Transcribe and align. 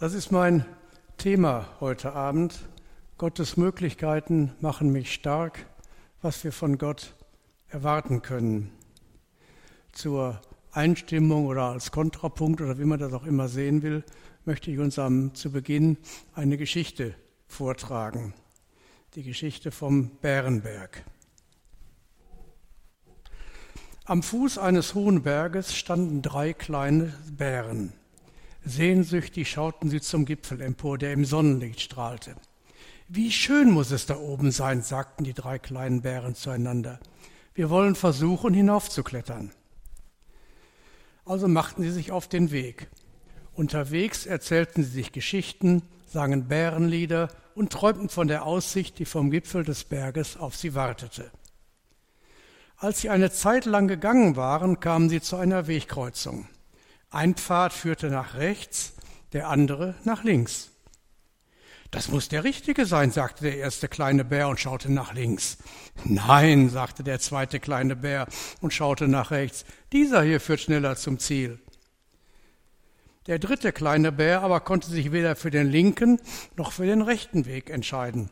Das 0.00 0.14
ist 0.14 0.32
mein 0.32 0.64
Thema 1.18 1.68
heute 1.78 2.14
Abend. 2.14 2.58
Gottes 3.18 3.58
Möglichkeiten 3.58 4.50
machen 4.58 4.90
mich 4.92 5.12
stark, 5.12 5.66
was 6.22 6.42
wir 6.42 6.52
von 6.52 6.78
Gott 6.78 7.14
erwarten 7.68 8.22
können. 8.22 8.72
Zur 9.92 10.40
Einstimmung 10.72 11.44
oder 11.44 11.64
als 11.64 11.92
Kontrapunkt 11.92 12.62
oder 12.62 12.78
wie 12.78 12.86
man 12.86 12.98
das 12.98 13.12
auch 13.12 13.26
immer 13.26 13.48
sehen 13.48 13.82
will, 13.82 14.02
möchte 14.46 14.70
ich 14.70 14.78
uns 14.78 14.98
am, 14.98 15.34
zu 15.34 15.52
Beginn 15.52 15.98
eine 16.32 16.56
Geschichte 16.56 17.14
vortragen. 17.46 18.32
Die 19.16 19.22
Geschichte 19.22 19.70
vom 19.70 20.12
Bärenberg. 20.22 21.04
Am 24.06 24.22
Fuß 24.22 24.56
eines 24.56 24.94
hohen 24.94 25.24
Berges 25.24 25.74
standen 25.74 26.22
drei 26.22 26.54
kleine 26.54 27.12
Bären. 27.30 27.92
Sehnsüchtig 28.64 29.50
schauten 29.50 29.88
sie 29.88 30.00
zum 30.00 30.24
Gipfel 30.24 30.60
empor, 30.60 30.98
der 30.98 31.12
im 31.12 31.24
Sonnenlicht 31.24 31.80
strahlte. 31.80 32.36
Wie 33.08 33.32
schön 33.32 33.70
muss 33.70 33.90
es 33.90 34.06
da 34.06 34.16
oben 34.16 34.52
sein, 34.52 34.82
sagten 34.82 35.24
die 35.24 35.34
drei 35.34 35.58
kleinen 35.58 36.02
Bären 36.02 36.34
zueinander. 36.34 37.00
Wir 37.54 37.70
wollen 37.70 37.94
versuchen, 37.94 38.54
hinaufzuklettern. 38.54 39.50
Also 41.24 41.48
machten 41.48 41.82
sie 41.82 41.90
sich 41.90 42.12
auf 42.12 42.28
den 42.28 42.50
Weg. 42.50 42.88
Unterwegs 43.52 44.26
erzählten 44.26 44.84
sie 44.84 44.90
sich 44.90 45.12
Geschichten, 45.12 45.82
sangen 46.06 46.48
Bärenlieder 46.48 47.28
und 47.54 47.72
träumten 47.72 48.08
von 48.08 48.28
der 48.28 48.44
Aussicht, 48.44 48.98
die 48.98 49.04
vom 49.04 49.30
Gipfel 49.30 49.64
des 49.64 49.84
Berges 49.84 50.36
auf 50.36 50.56
sie 50.56 50.74
wartete. 50.74 51.30
Als 52.76 53.00
sie 53.00 53.10
eine 53.10 53.30
Zeit 53.30 53.66
lang 53.66 53.88
gegangen 53.88 54.36
waren, 54.36 54.80
kamen 54.80 55.08
sie 55.08 55.20
zu 55.20 55.36
einer 55.36 55.66
Wegkreuzung. 55.66 56.48
Ein 57.10 57.34
Pfad 57.34 57.72
führte 57.72 58.08
nach 58.08 58.34
rechts, 58.36 58.94
der 59.32 59.48
andere 59.48 59.96
nach 60.04 60.22
links. 60.22 60.70
Das 61.90 62.08
muss 62.08 62.28
der 62.28 62.44
richtige 62.44 62.86
sein, 62.86 63.10
sagte 63.10 63.42
der 63.42 63.56
erste 63.56 63.88
kleine 63.88 64.24
Bär 64.24 64.48
und 64.48 64.60
schaute 64.60 64.92
nach 64.92 65.12
links. 65.12 65.58
Nein, 66.04 66.68
sagte 66.68 67.02
der 67.02 67.18
zweite 67.18 67.58
kleine 67.58 67.96
Bär 67.96 68.28
und 68.60 68.72
schaute 68.72 69.08
nach 69.08 69.32
rechts. 69.32 69.64
Dieser 69.92 70.22
hier 70.22 70.40
führt 70.40 70.60
schneller 70.60 70.94
zum 70.94 71.18
Ziel. 71.18 71.58
Der 73.26 73.40
dritte 73.40 73.72
kleine 73.72 74.12
Bär 74.12 74.42
aber 74.42 74.60
konnte 74.60 74.88
sich 74.88 75.10
weder 75.10 75.34
für 75.34 75.50
den 75.50 75.68
linken 75.68 76.20
noch 76.56 76.70
für 76.70 76.86
den 76.86 77.02
rechten 77.02 77.44
Weg 77.44 77.70
entscheiden. 77.70 78.30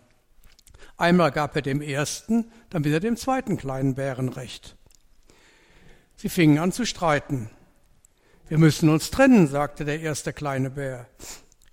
Einmal 0.97 1.33
gab 1.33 1.57
er 1.57 1.63
dem 1.63 1.81
ersten, 1.81 2.53
dann 2.71 2.85
wieder 2.85 3.01
dem 3.01 3.17
zweiten 3.17 3.57
kleinen 3.57 3.97
Bären 3.97 4.29
recht. 4.29 4.77
Sie 6.17 6.29
fingen 6.29 6.59
an 6.59 6.71
zu 6.71 6.87
streiten. 6.87 7.51
Wir 8.49 8.57
müssen 8.57 8.89
uns 8.89 9.11
trennen, 9.11 9.47
sagte 9.47 9.85
der 9.85 10.01
erste 10.01 10.33
kleine 10.33 10.71
Bär. 10.71 11.07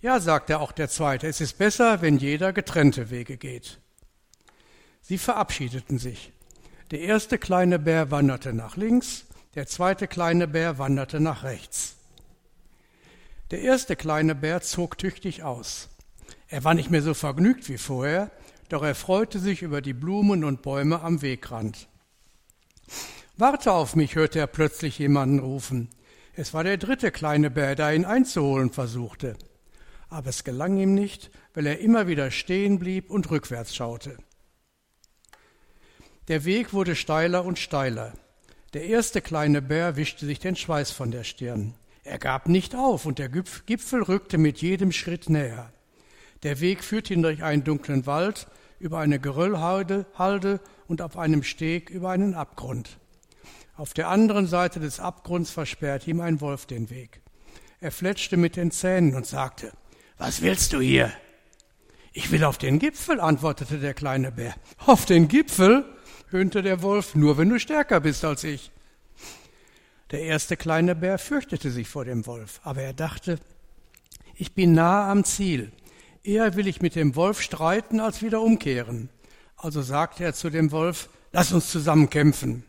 Ja, 0.01 0.19
sagte 0.19 0.59
auch 0.59 0.73
der 0.73 0.89
zweite, 0.89 1.27
es 1.27 1.39
ist 1.39 1.57
besser, 1.57 2.01
wenn 2.01 2.17
jeder 2.17 2.51
getrennte 2.51 3.09
Wege 3.09 3.37
geht. 3.37 3.79
Sie 5.01 5.17
verabschiedeten 5.17 5.99
sich. 5.99 6.33
Der 6.91 6.99
erste 6.99 7.37
kleine 7.37 7.79
Bär 7.79 8.11
wanderte 8.11 8.51
nach 8.51 8.75
links, 8.75 9.25
der 9.55 9.67
zweite 9.67 10.07
kleine 10.07 10.49
Bär 10.49 10.77
wanderte 10.77 11.21
nach 11.21 11.43
rechts. 11.43 11.95
Der 13.51 13.61
erste 13.61 13.95
kleine 13.95 14.35
Bär 14.35 14.61
zog 14.61 14.97
tüchtig 14.97 15.43
aus. 15.43 15.87
Er 16.49 16.65
war 16.65 16.73
nicht 16.73 16.91
mehr 16.91 17.01
so 17.01 17.13
vergnügt 17.13 17.69
wie 17.69 17.77
vorher, 17.77 18.31
doch 18.67 18.83
er 18.83 18.95
freute 18.95 19.39
sich 19.39 19.61
über 19.61 19.81
die 19.81 19.93
Blumen 19.93 20.43
und 20.43 20.61
Bäume 20.61 21.01
am 21.01 21.21
Wegrand. 21.21 21.87
Warte 23.37 23.71
auf 23.71 23.95
mich, 23.95 24.15
hörte 24.15 24.39
er 24.39 24.47
plötzlich 24.47 24.99
jemanden 24.99 25.39
rufen. 25.39 25.89
Es 26.38 26.53
war 26.53 26.66
der 26.66 26.78
dritte 26.78 27.11
kleine 27.11 27.50
Bär, 27.50 27.75
der 27.75 27.95
ihn 27.95 28.03
einzuholen 28.03 28.69
versuchte. 28.69 29.38
Aber 30.09 30.30
es 30.30 30.44
gelang 30.44 30.77
ihm 30.77 30.94
nicht, 30.94 31.31
weil 31.53 31.66
er 31.66 31.80
immer 31.80 32.08
wieder 32.08 32.30
stehen 32.30 32.77
blieb 32.77 33.09
und 33.09 33.31
rückwärts 33.31 33.73
schaute. 33.73 34.17
Der 36.27 36.44
Weg 36.44 36.73
wurde 36.73 36.95
steiler 36.95 37.45
und 37.45 37.58
steiler. 37.58 38.14
Der 38.73 38.83
erste 38.83 39.21
kleine 39.21 39.61
Bär 39.61 39.95
wischte 39.95 40.26
sich 40.26 40.39
den 40.39 40.58
Schweiß 40.58 40.92
von 40.92 41.11
der 41.11 41.23
Stirn. 41.23 41.76
Er 42.04 42.20
gab 42.20 42.49
nicht 42.49 42.76
auf 42.76 43.05
und 43.05 43.17
der 43.17 43.30
Gipfel 43.30 44.04
rückte 44.04 44.38
mit 44.38 44.61
jedem 44.61 44.92
Schritt 44.92 45.30
näher. 45.30 45.71
Der 46.43 46.59
Weg 46.59 46.83
führte 46.83 47.14
ihn 47.14 47.21
durch 47.21 47.43
einen 47.43 47.64
dunklen 47.64 48.05
Wald, 48.05 48.48
über 48.77 48.99
eine 48.99 49.20
Geröllhalde 49.20 50.05
Halde 50.15 50.59
und 50.88 51.02
auf 51.02 51.17
einem 51.17 51.43
Steg 51.43 51.89
über 51.89 52.09
einen 52.09 52.33
Abgrund. 52.33 52.99
Auf 53.77 53.93
der 53.93 54.08
anderen 54.08 54.47
Seite 54.47 54.80
des 54.80 55.02
Abgrunds 55.02 55.52
versperrte 55.52 56.09
ihm 56.09 56.21
ein 56.21 56.39
Wolf 56.39 56.65
den 56.65 56.89
Weg. 56.89 57.21
Er 57.81 57.91
fletschte 57.91 58.37
mit 58.37 58.55
den 58.55 58.71
Zähnen 58.71 59.15
und 59.15 59.25
sagte, 59.25 59.73
Was 60.17 60.41
willst 60.41 60.71
du 60.71 60.80
hier? 60.80 61.11
Ich 62.14 62.31
will 62.31 62.45
auf 62.45 62.58
den 62.58 62.80
Gipfel, 62.80 63.19
antwortete 63.19 63.80
der 63.80 63.93
kleine 63.93 64.31
Bär. 64.31 64.55
Auf 64.85 65.05
den 65.05 65.27
Gipfel? 65.27 65.83
höhnte 66.30 66.61
der 66.61 66.81
Wolf, 66.81 67.15
nur 67.15 67.37
wenn 67.37 67.49
du 67.49 67.59
stärker 67.59 67.99
bist 67.99 68.23
als 68.23 68.45
ich. 68.45 68.71
Der 70.11 70.21
erste 70.21 70.55
kleine 70.55 70.95
Bär 70.95 71.17
fürchtete 71.17 71.69
sich 71.69 71.89
vor 71.89 72.05
dem 72.05 72.25
Wolf, 72.25 72.61
aber 72.64 72.81
er 72.81 72.93
dachte, 72.93 73.39
ich 74.35 74.53
bin 74.53 74.73
nahe 74.73 75.09
am 75.11 75.25
Ziel. 75.25 75.71
Eher 76.23 76.55
will 76.55 76.67
ich 76.67 76.81
mit 76.81 76.95
dem 76.95 77.15
Wolf 77.15 77.41
streiten, 77.41 77.99
als 77.99 78.21
wieder 78.21 78.41
umkehren. 78.41 79.09
Also 79.58 79.81
sagte 79.81 80.23
er 80.23 80.33
zu 80.33 80.49
dem 80.49 80.71
Wolf, 80.71 81.09
lass 81.33 81.52
uns 81.52 81.69
zusammen 81.69 82.09
kämpfen. 82.09 82.64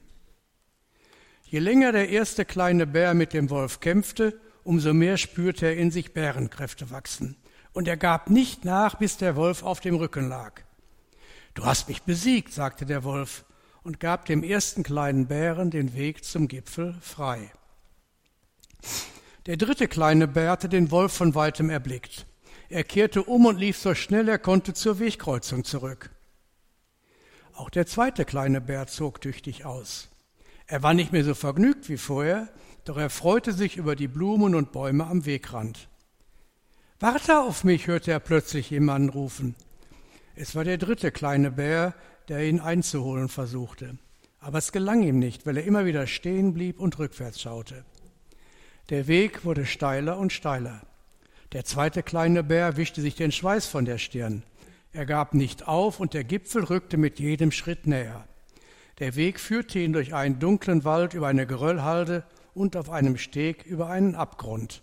Je 1.48 1.60
länger 1.60 1.92
der 1.92 2.08
erste 2.08 2.44
kleine 2.44 2.88
Bär 2.88 3.14
mit 3.14 3.32
dem 3.32 3.50
Wolf 3.50 3.78
kämpfte, 3.78 4.40
umso 4.64 4.92
mehr 4.92 5.16
spürte 5.16 5.66
er 5.66 5.76
in 5.76 5.92
sich 5.92 6.12
Bärenkräfte 6.12 6.90
wachsen. 6.90 7.36
Und 7.72 7.86
er 7.86 7.96
gab 7.96 8.30
nicht 8.30 8.64
nach, 8.64 8.96
bis 8.96 9.16
der 9.16 9.36
Wolf 9.36 9.62
auf 9.62 9.78
dem 9.78 9.94
Rücken 9.94 10.28
lag. 10.28 10.62
Du 11.54 11.64
hast 11.64 11.88
mich 11.88 12.02
besiegt, 12.02 12.52
sagte 12.52 12.84
der 12.84 13.04
Wolf 13.04 13.44
und 13.84 14.00
gab 14.00 14.26
dem 14.26 14.42
ersten 14.42 14.82
kleinen 14.82 15.28
Bären 15.28 15.70
den 15.70 15.94
Weg 15.94 16.24
zum 16.24 16.48
Gipfel 16.48 16.96
frei. 17.00 17.52
Der 19.46 19.56
dritte 19.56 19.86
kleine 19.86 20.26
Bär 20.26 20.50
hatte 20.50 20.68
den 20.68 20.90
Wolf 20.90 21.12
von 21.12 21.36
weitem 21.36 21.70
erblickt. 21.70 22.26
Er 22.68 22.82
kehrte 22.82 23.22
um 23.22 23.46
und 23.46 23.58
lief 23.58 23.78
so 23.78 23.94
schnell 23.94 24.28
er 24.28 24.40
konnte 24.40 24.74
zur 24.74 24.98
Wegkreuzung 24.98 25.62
zurück. 25.62 26.10
Auch 27.54 27.70
der 27.70 27.86
zweite 27.86 28.24
kleine 28.24 28.60
Bär 28.60 28.88
zog 28.88 29.20
tüchtig 29.20 29.64
aus. 29.64 30.08
Er 30.66 30.82
war 30.82 30.94
nicht 30.94 31.12
mehr 31.12 31.24
so 31.24 31.34
vergnügt 31.34 31.88
wie 31.88 31.96
vorher, 31.96 32.48
doch 32.84 32.96
er 32.96 33.10
freute 33.10 33.52
sich 33.52 33.76
über 33.76 33.94
die 33.94 34.08
Blumen 34.08 34.54
und 34.54 34.72
Bäume 34.72 35.06
am 35.06 35.24
Wegrand. 35.26 35.88
Warte 36.98 37.40
auf 37.40 37.62
mich, 37.62 37.86
hörte 37.86 38.10
er 38.10 38.20
plötzlich 38.20 38.70
jemanden 38.70 39.10
rufen. 39.10 39.54
Es 40.34 40.54
war 40.54 40.64
der 40.64 40.78
dritte 40.78 41.12
kleine 41.12 41.50
Bär, 41.50 41.94
der 42.28 42.44
ihn 42.44 42.60
einzuholen 42.60 43.28
versuchte. 43.28 43.98
Aber 44.40 44.58
es 44.58 44.72
gelang 44.72 45.02
ihm 45.02 45.18
nicht, 45.18 45.46
weil 45.46 45.56
er 45.56 45.64
immer 45.64 45.86
wieder 45.86 46.06
stehen 46.06 46.54
blieb 46.54 46.80
und 46.80 46.98
rückwärts 46.98 47.40
schaute. 47.40 47.84
Der 48.90 49.06
Weg 49.08 49.44
wurde 49.44 49.66
steiler 49.66 50.18
und 50.18 50.32
steiler. 50.32 50.82
Der 51.52 51.64
zweite 51.64 52.02
kleine 52.02 52.42
Bär 52.42 52.76
wischte 52.76 53.00
sich 53.00 53.14
den 53.14 53.32
Schweiß 53.32 53.66
von 53.66 53.84
der 53.84 53.98
Stirn. 53.98 54.42
Er 54.92 55.06
gab 55.06 55.34
nicht 55.34 55.66
auf 55.68 56.00
und 56.00 56.14
der 56.14 56.24
Gipfel 56.24 56.64
rückte 56.64 56.96
mit 56.96 57.18
jedem 57.18 57.52
Schritt 57.52 57.86
näher. 57.86 58.26
Der 58.98 59.14
Weg 59.14 59.38
führte 59.40 59.78
ihn 59.78 59.92
durch 59.92 60.14
einen 60.14 60.38
dunklen 60.38 60.84
Wald 60.84 61.12
über 61.12 61.28
eine 61.28 61.46
Geröllhalde 61.46 62.24
und 62.54 62.76
auf 62.76 62.88
einem 62.88 63.18
Steg 63.18 63.66
über 63.66 63.88
einen 63.88 64.14
Abgrund. 64.14 64.82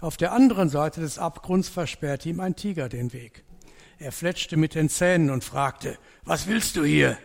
Auf 0.00 0.16
der 0.16 0.32
anderen 0.32 0.68
Seite 0.68 1.00
des 1.00 1.18
Abgrunds 1.18 1.68
versperrte 1.68 2.28
ihm 2.28 2.38
ein 2.38 2.54
Tiger 2.54 2.88
den 2.88 3.12
Weg. 3.12 3.44
Er 3.98 4.12
fletschte 4.12 4.56
mit 4.56 4.74
den 4.74 4.88
Zähnen 4.88 5.30
und 5.30 5.42
fragte, 5.42 5.98
was 6.24 6.46
willst 6.46 6.76
du 6.76 6.84
hier? 6.84 7.18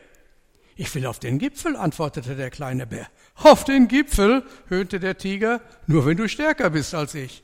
Ich 0.76 0.96
will 0.96 1.06
auf 1.06 1.20
den 1.20 1.40
Gipfel, 1.40 1.76
antwortete 1.76 2.36
der 2.36 2.50
kleine 2.50 2.88
Bär. 2.88 3.08
Auf 3.36 3.66
den 3.66 3.88
Gipfel, 3.88 4.44
höhnte 4.68 5.00
der 5.00 5.18
Tiger, 5.18 5.62
nur 5.88 6.06
wenn 6.06 6.18
du 6.18 6.28
stärker 6.30 6.70
bist 6.70 6.96
als 6.96 7.14
ich. 7.16 7.44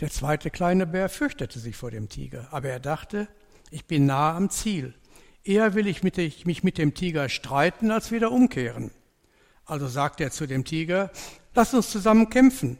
Der 0.00 0.10
zweite 0.10 0.50
kleine 0.50 0.86
Bär 0.86 1.08
fürchtete 1.08 1.58
sich 1.58 1.76
vor 1.76 1.90
dem 1.90 2.08
Tiger, 2.08 2.48
aber 2.52 2.68
er 2.68 2.80
dachte, 2.80 3.26
ich 3.70 3.84
bin 3.84 4.06
nahe 4.06 4.34
am 4.34 4.48
Ziel. 4.48 4.94
Eher 5.44 5.74
will 5.74 5.86
ich 5.86 6.02
mich 6.02 6.64
mit 6.64 6.78
dem 6.78 6.94
Tiger 6.94 7.28
streiten, 7.28 7.90
als 7.90 8.12
wieder 8.12 8.30
umkehren. 8.32 8.90
Also 9.64 9.86
sagte 9.86 10.24
er 10.24 10.30
zu 10.30 10.46
dem 10.46 10.64
Tiger, 10.64 11.10
lass 11.54 11.74
uns 11.74 11.90
zusammen 11.90 12.30
kämpfen. 12.30 12.78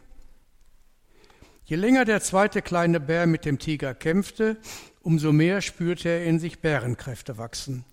Je 1.64 1.76
länger 1.76 2.06
der 2.06 2.22
zweite 2.22 2.62
kleine 2.62 2.98
Bär 2.98 3.26
mit 3.26 3.44
dem 3.44 3.58
Tiger 3.58 3.94
kämpfte, 3.94 4.56
umso 5.02 5.32
mehr 5.32 5.60
spürte 5.60 6.08
er 6.08 6.24
in 6.24 6.38
sich 6.40 6.60
Bärenkräfte 6.60 7.36
wachsen. 7.36 7.84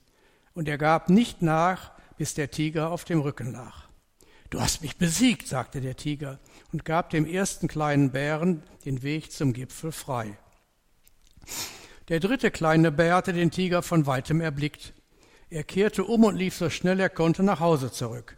Und 0.53 0.69
er 0.69 0.77
gab 0.77 1.09
nicht 1.09 1.41
nach, 1.41 1.91
bis 2.17 2.33
der 2.33 2.51
Tiger 2.51 2.89
auf 2.89 3.03
dem 3.03 3.19
Rücken 3.19 3.51
lag. 3.51 3.85
Du 4.49 4.61
hast 4.61 4.81
mich 4.81 4.95
besiegt, 4.95 5.47
sagte 5.47 5.81
der 5.81 5.97
Tiger 5.97 6.39
und 6.71 6.85
gab 6.85 7.09
dem 7.09 7.25
ersten 7.25 7.67
kleinen 7.67 8.11
Bären 8.11 8.63
den 8.85 9.03
Weg 9.03 9.31
zum 9.31 9.51
Gipfel 9.51 9.91
frei. 9.91 10.37
Der 12.07 12.19
dritte 12.19 12.51
kleine 12.51 12.91
Bär 12.91 13.15
hatte 13.15 13.33
den 13.33 13.49
Tiger 13.49 13.81
von 13.81 14.05
weitem 14.05 14.39
erblickt. 14.39 14.93
Er 15.49 15.63
kehrte 15.63 16.03
um 16.03 16.23
und 16.23 16.35
lief 16.35 16.55
so 16.55 16.69
schnell 16.69 16.99
er 16.99 17.09
konnte 17.09 17.41
nach 17.41 17.59
Hause 17.59 17.91
zurück. 17.91 18.37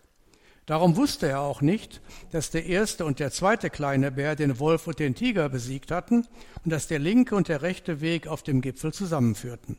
Darum 0.65 0.95
wusste 0.95 1.27
er 1.27 1.41
auch 1.41 1.61
nicht, 1.61 2.01
dass 2.31 2.49
der 2.49 2.65
erste 2.65 3.03
und 3.03 3.19
der 3.19 3.31
zweite 3.31 3.69
kleine 3.69 4.11
Bär 4.11 4.37
den 4.37 4.59
Wolf 4.59 4.87
und 4.87 4.99
den 4.99 5.15
Tiger 5.15 5.49
besiegt 5.49 5.91
hatten 5.91 6.25
und 6.63 6.71
dass 6.71 6.87
der 6.87 6.99
linke 6.99 7.35
und 7.35 7.49
der 7.49 7.61
rechte 7.61 7.99
Weg 7.99 8.27
auf 8.27 8.41
dem 8.41 8.61
Gipfel 8.61 8.93
zusammenführten. 8.93 9.77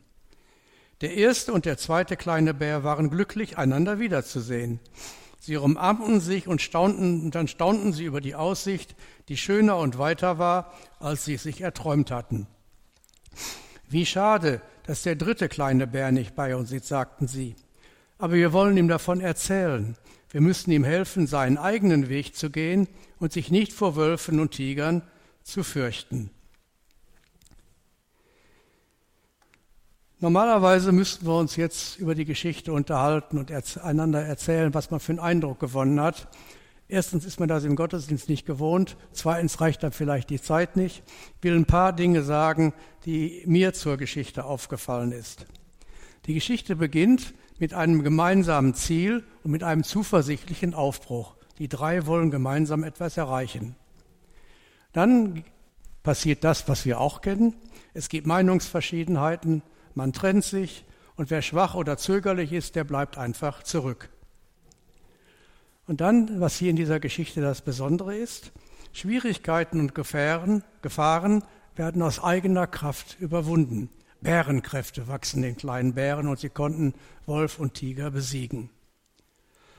Der 1.00 1.14
erste 1.14 1.54
und 1.54 1.64
der 1.64 1.78
zweite 1.78 2.16
kleine 2.16 2.52
Bär 2.52 2.84
waren 2.84 3.08
glücklich, 3.08 3.56
einander 3.56 3.98
wiederzusehen. 3.98 4.80
Sie 5.40 5.56
umarmten 5.56 6.20
sich 6.20 6.46
und 6.46 6.60
staunten, 6.60 7.30
dann 7.30 7.48
staunten 7.48 7.94
sie 7.94 8.04
über 8.04 8.20
die 8.20 8.34
Aussicht, 8.34 8.96
die 9.28 9.38
schöner 9.38 9.78
und 9.78 9.96
weiter 9.96 10.38
war, 10.38 10.74
als 10.98 11.24
sie 11.24 11.38
sich 11.38 11.62
erträumt 11.62 12.10
hatten. 12.10 12.48
Wie 13.88 14.06
schade, 14.06 14.60
dass 14.86 15.02
der 15.02 15.16
dritte 15.16 15.48
kleine 15.48 15.86
Bär 15.86 16.12
nicht 16.12 16.34
bei 16.34 16.54
uns 16.56 16.72
ist, 16.72 16.88
sagten 16.88 17.26
sie. 17.26 17.56
Aber 18.18 18.34
wir 18.34 18.52
wollen 18.52 18.76
ihm 18.76 18.88
davon 18.88 19.20
erzählen. 19.20 19.96
Wir 20.30 20.40
müssen 20.40 20.70
ihm 20.70 20.84
helfen, 20.84 21.26
seinen 21.26 21.56
eigenen 21.56 22.08
Weg 22.08 22.36
zu 22.36 22.50
gehen 22.50 22.88
und 23.18 23.32
sich 23.32 23.50
nicht 23.50 23.72
vor 23.72 23.96
Wölfen 23.96 24.40
und 24.40 24.50
Tigern 24.50 25.02
zu 25.42 25.62
fürchten. 25.62 26.30
Normalerweise 30.20 30.90
müssten 30.90 31.26
wir 31.26 31.38
uns 31.38 31.54
jetzt 31.56 31.98
über 31.98 32.16
die 32.16 32.24
Geschichte 32.24 32.72
unterhalten 32.72 33.38
und 33.38 33.52
einander 33.78 34.20
erzählen, 34.20 34.74
was 34.74 34.90
man 34.90 34.98
für 34.98 35.12
einen 35.12 35.20
Eindruck 35.20 35.60
gewonnen 35.60 36.00
hat. 36.00 36.28
Erstens 36.90 37.26
ist 37.26 37.38
man 37.38 37.50
das 37.50 37.64
im 37.64 37.76
Gottesdienst 37.76 38.30
nicht 38.30 38.46
gewohnt. 38.46 38.96
Zweitens 39.12 39.60
reicht 39.60 39.82
dann 39.82 39.92
vielleicht 39.92 40.30
die 40.30 40.40
Zeit 40.40 40.76
nicht. 40.76 41.02
Ich 41.36 41.44
will 41.44 41.54
ein 41.54 41.66
paar 41.66 41.92
Dinge 41.92 42.22
sagen, 42.22 42.72
die 43.04 43.42
mir 43.44 43.74
zur 43.74 43.98
Geschichte 43.98 44.44
aufgefallen 44.44 45.12
ist. 45.12 45.46
Die 46.24 46.34
Geschichte 46.34 46.76
beginnt 46.76 47.34
mit 47.58 47.74
einem 47.74 48.02
gemeinsamen 48.02 48.72
Ziel 48.72 49.24
und 49.44 49.50
mit 49.50 49.62
einem 49.62 49.84
zuversichtlichen 49.84 50.72
Aufbruch. 50.72 51.36
Die 51.58 51.68
drei 51.68 52.06
wollen 52.06 52.30
gemeinsam 52.30 52.84
etwas 52.84 53.18
erreichen. 53.18 53.76
Dann 54.92 55.44
passiert 56.02 56.42
das, 56.42 56.68
was 56.68 56.86
wir 56.86 57.00
auch 57.00 57.20
kennen. 57.20 57.54
Es 57.92 58.08
gibt 58.08 58.26
Meinungsverschiedenheiten, 58.26 59.62
man 59.94 60.14
trennt 60.14 60.44
sich 60.44 60.86
und 61.16 61.30
wer 61.30 61.42
schwach 61.42 61.74
oder 61.74 61.98
zögerlich 61.98 62.52
ist, 62.52 62.76
der 62.76 62.84
bleibt 62.84 63.18
einfach 63.18 63.62
zurück. 63.62 64.08
Und 65.88 66.02
dann, 66.02 66.38
was 66.38 66.56
hier 66.56 66.68
in 66.68 66.76
dieser 66.76 67.00
Geschichte 67.00 67.40
das 67.40 67.62
Besondere 67.62 68.14
ist, 68.14 68.52
Schwierigkeiten 68.92 69.80
und 69.80 69.94
Gefahren, 69.94 70.62
Gefahren 70.82 71.42
werden 71.76 72.02
aus 72.02 72.22
eigener 72.22 72.66
Kraft 72.66 73.16
überwunden. 73.18 73.88
Bärenkräfte 74.20 75.08
wachsen 75.08 75.40
den 75.40 75.56
kleinen 75.56 75.94
Bären 75.94 76.28
und 76.28 76.38
sie 76.38 76.50
konnten 76.50 76.92
Wolf 77.24 77.58
und 77.58 77.72
Tiger 77.72 78.10
besiegen. 78.10 78.68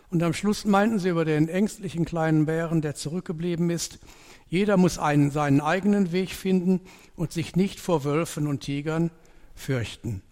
Und 0.10 0.24
am 0.24 0.34
Schluss 0.34 0.66
meinten 0.66 0.98
sie 0.98 1.10
über 1.10 1.26
den 1.26 1.48
ängstlichen 1.48 2.06
kleinen 2.06 2.48
Bären, 2.48 2.82
der 2.82 2.96
zurückgeblieben 2.96 3.70
ist, 3.70 4.00
jeder 4.48 4.78
muss 4.78 4.98
einen 4.98 5.30
seinen 5.30 5.62
eigenen 5.62 6.12
Weg 6.12 6.32
finden 6.32 6.82
und 7.16 7.32
sich 7.32 7.56
nicht 7.56 7.80
vor 7.80 8.04
Wölfen 8.04 8.48
und 8.48 8.62
Tigern 8.62 9.12
fürchten. 9.54 10.24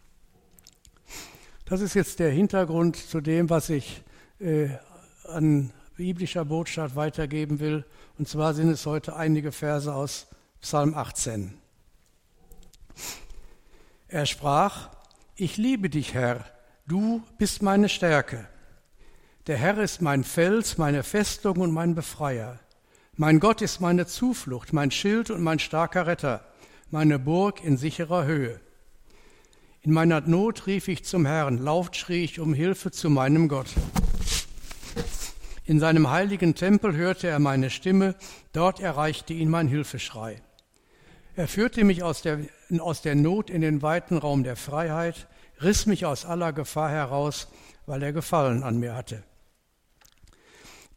Das 1.66 1.82
ist 1.82 1.94
jetzt 1.94 2.18
der 2.18 2.32
Hintergrund 2.32 2.96
zu 2.96 3.22
dem, 3.22 3.52
was 3.52 3.70
ich 3.70 4.02
äh, 4.40 4.70
an 5.28 5.72
biblischer 5.96 6.46
Botschaft 6.46 6.96
weitergeben 6.96 7.60
will. 7.60 7.86
Und 8.18 8.28
zwar 8.28 8.54
sind 8.54 8.70
es 8.70 8.86
heute 8.86 9.16
einige 9.16 9.52
Verse 9.52 9.94
aus 9.94 10.28
Psalm 10.62 10.94
18. 10.94 11.54
Er 14.08 14.26
sprach, 14.26 14.90
ich 15.36 15.58
liebe 15.58 15.90
dich, 15.90 16.14
Herr, 16.14 16.46
du 16.88 17.22
bist 17.38 17.62
meine 17.62 17.90
Stärke. 17.90 18.48
Der 19.48 19.58
Herr 19.58 19.78
ist 19.80 20.02
mein 20.02 20.24
Fels, 20.24 20.78
meine 20.78 21.04
Festung 21.04 21.58
und 21.58 21.72
mein 21.72 21.96
Befreier. 21.96 22.60
Mein 23.16 23.40
Gott 23.40 23.62
ist 23.62 23.82
meine 23.82 24.06
Zuflucht, 24.06 24.74
mein 24.74 24.92
Schild 24.92 25.32
und 25.32 25.42
mein 25.42 25.60
starker 25.60 26.06
Retter, 26.06 26.46
meine 26.92 27.18
Burg 27.18 27.64
in 27.64 27.78
sicherer 27.78 28.26
Höhe. 28.26 28.60
In 29.82 29.92
meiner 29.92 30.22
Not 30.22 30.68
rief 30.68 30.88
ich 30.88 31.04
zum 31.04 31.26
Herrn, 31.26 31.58
laut 31.58 31.96
schrie 31.96 32.24
ich 32.24 32.40
um 32.40 32.54
Hilfe 32.54 32.92
zu 32.92 33.10
meinem 33.10 33.48
Gott. 33.48 33.74
In 35.68 35.82
seinem 35.82 36.10
heiligen 36.10 36.56
Tempel 36.56 36.96
hörte 36.96 37.28
er 37.28 37.40
meine 37.40 37.70
Stimme, 37.70 38.16
dort 38.54 38.80
erreichte 38.80 39.34
ihn 39.34 39.50
mein 39.50 39.68
Hilfeschrei. 39.68 40.42
Er 41.36 41.50
führte 41.50 41.84
mich 41.84 42.04
aus 42.04 42.22
der, 42.22 42.40
aus 42.80 43.02
der 43.02 43.16
Not 43.16 43.50
in 43.50 43.60
den 43.60 43.82
weiten 43.82 44.18
Raum 44.18 44.46
der 44.46 44.56
Freiheit, 44.56 45.28
riss 45.62 45.86
mich 45.86 46.06
aus 46.06 46.24
aller 46.24 46.54
Gefahr 46.54 46.90
heraus, 46.90 47.50
weil 47.86 48.02
er 48.02 48.14
Gefallen 48.14 48.64
an 48.64 48.78
mir 48.78 48.96
hatte. 48.96 49.24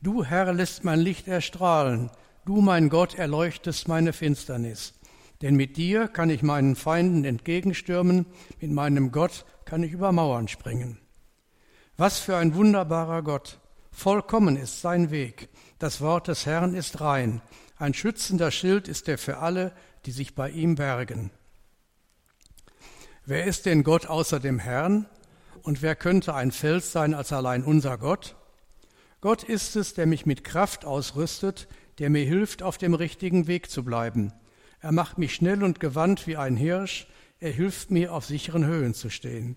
Du, 0.00 0.22
Herr, 0.22 0.52
lässt 0.52 0.84
mein 0.84 1.00
Licht 1.00 1.26
erstrahlen, 1.26 2.08
du, 2.44 2.60
mein 2.60 2.90
Gott, 2.90 3.16
erleuchtest 3.16 3.88
meine 3.88 4.12
Finsternis. 4.12 4.94
Denn 5.42 5.56
mit 5.56 5.78
dir 5.78 6.06
kann 6.06 6.30
ich 6.30 6.44
meinen 6.44 6.76
Feinden 6.76 7.24
entgegenstürmen, 7.24 8.24
mit 8.60 8.70
meinem 8.70 9.10
Gott 9.10 9.44
kann 9.64 9.82
ich 9.82 9.90
über 9.90 10.12
Mauern 10.12 10.46
springen. 10.46 10.98
Was 11.96 12.20
für 12.20 12.36
ein 12.36 12.54
wunderbarer 12.54 13.22
Gott! 13.22 13.59
Vollkommen 13.90 14.56
ist 14.56 14.80
sein 14.80 15.10
Weg. 15.10 15.48
Das 15.78 16.00
Wort 16.00 16.28
des 16.28 16.46
Herrn 16.46 16.74
ist 16.74 17.00
rein. 17.00 17.42
Ein 17.76 17.94
schützender 17.94 18.50
Schild 18.50 18.88
ist 18.88 19.08
er 19.08 19.18
für 19.18 19.38
alle, 19.38 19.72
die 20.06 20.12
sich 20.12 20.34
bei 20.34 20.50
ihm 20.50 20.74
bergen. 20.74 21.30
Wer 23.26 23.44
ist 23.44 23.66
denn 23.66 23.82
Gott 23.82 24.06
außer 24.06 24.40
dem 24.40 24.58
Herrn? 24.58 25.06
Und 25.62 25.82
wer 25.82 25.94
könnte 25.94 26.34
ein 26.34 26.52
Fels 26.52 26.92
sein 26.92 27.14
als 27.14 27.32
allein 27.32 27.64
unser 27.64 27.98
Gott? 27.98 28.36
Gott 29.20 29.42
ist 29.42 29.76
es, 29.76 29.92
der 29.94 30.06
mich 30.06 30.24
mit 30.24 30.44
Kraft 30.44 30.84
ausrüstet, 30.84 31.68
der 31.98 32.08
mir 32.08 32.24
hilft, 32.24 32.62
auf 32.62 32.78
dem 32.78 32.94
richtigen 32.94 33.46
Weg 33.46 33.70
zu 33.70 33.84
bleiben. 33.84 34.32
Er 34.80 34.92
macht 34.92 35.18
mich 35.18 35.34
schnell 35.34 35.62
und 35.62 35.80
gewandt 35.80 36.26
wie 36.26 36.38
ein 36.38 36.56
Hirsch, 36.56 37.06
er 37.38 37.50
hilft 37.50 37.90
mir, 37.90 38.14
auf 38.14 38.24
sicheren 38.24 38.64
Höhen 38.64 38.94
zu 38.94 39.10
stehen. 39.10 39.56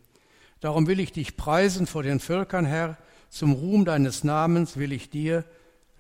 Darum 0.59 0.88
will 0.88 1.00
ich 1.00 1.12
dich 1.12 1.38
preisen 1.38 1.88
vor 1.88 2.03
den 2.03 2.19
Völkern, 2.19 2.65
Herr, 2.65 2.97
zum 3.33 3.53
Ruhm 3.53 3.83
deines 3.83 4.24
Namens 4.24 4.77
will 4.77 4.91
ich 4.91 5.09
dir 5.09 5.44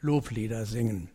Loblieder 0.01 0.67
singen. 0.67 1.09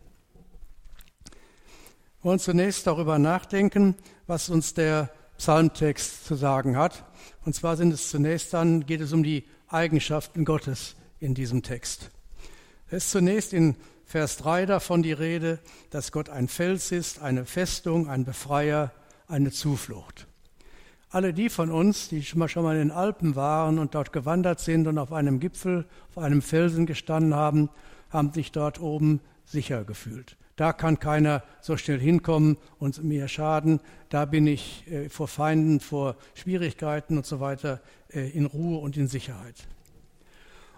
Wir 1.23 2.31
wollen 2.31 2.39
zunächst 2.39 2.85
darüber 2.85 3.17
nachdenken, 3.19 3.95
was 4.27 4.49
uns 4.49 4.73
der 4.73 5.09
Psalmtext 5.37 6.25
zu 6.25 6.35
sagen 6.35 6.75
hat. 6.75 7.05
Und 7.45 7.55
zwar 7.55 7.77
sind 7.77 7.93
es 7.93 8.09
zunächst 8.09 8.53
dann, 8.53 8.85
geht 8.85 8.99
es 8.99 9.13
um 9.13 9.23
die 9.23 9.45
Eigenschaften 9.69 10.43
Gottes 10.43 10.97
in 11.21 11.35
diesem 11.35 11.63
Text. 11.63 12.11
Es 12.87 13.05
ist 13.05 13.11
zunächst 13.11 13.53
in 13.53 13.77
Vers 14.03 14.35
3 14.37 14.65
davon 14.65 15.01
die 15.01 15.13
Rede, 15.13 15.59
dass 15.89 16.11
Gott 16.11 16.27
ein 16.27 16.49
Fels 16.49 16.91
ist, 16.91 17.21
eine 17.21 17.45
Festung, 17.45 18.09
ein 18.09 18.25
Befreier, 18.25 18.91
eine 19.27 19.51
Zuflucht. 19.51 20.27
Alle 21.11 21.33
die 21.33 21.49
von 21.49 21.71
uns, 21.71 22.07
die 22.09 22.21
schon 22.21 22.39
mal 22.39 22.75
in 22.75 22.89
den 22.89 22.91
Alpen 22.91 23.35
waren 23.35 23.79
und 23.79 23.95
dort 23.95 24.13
gewandert 24.13 24.59
sind 24.59 24.85
und 24.85 24.99
auf 24.99 25.11
einem 25.11 25.39
Gipfel, 25.39 25.85
auf 26.09 26.19
einem 26.19 26.43
Felsen 26.43 26.85
gestanden 26.85 27.33
haben, 27.33 27.69
haben 28.11 28.31
sich 28.31 28.51
dort 28.51 28.79
oben 28.79 29.19
sicher 29.43 29.83
gefühlt. 29.85 30.37
Da 30.55 30.71
kann 30.71 30.99
keiner 30.99 31.41
so 31.61 31.77
schnell 31.77 31.99
hinkommen 31.99 32.57
und 32.77 33.03
mir 33.03 33.27
schaden. 33.27 33.79
Da 34.09 34.25
bin 34.25 34.45
ich 34.45 34.85
äh, 34.91 35.09
vor 35.09 35.27
Feinden, 35.27 35.79
vor 35.79 36.15
Schwierigkeiten 36.35 37.17
und 37.17 37.25
so 37.25 37.39
weiter 37.39 37.81
äh, 38.09 38.29
in 38.29 38.45
Ruhe 38.45 38.77
und 38.77 38.97
in 38.97 39.07
Sicherheit. 39.07 39.55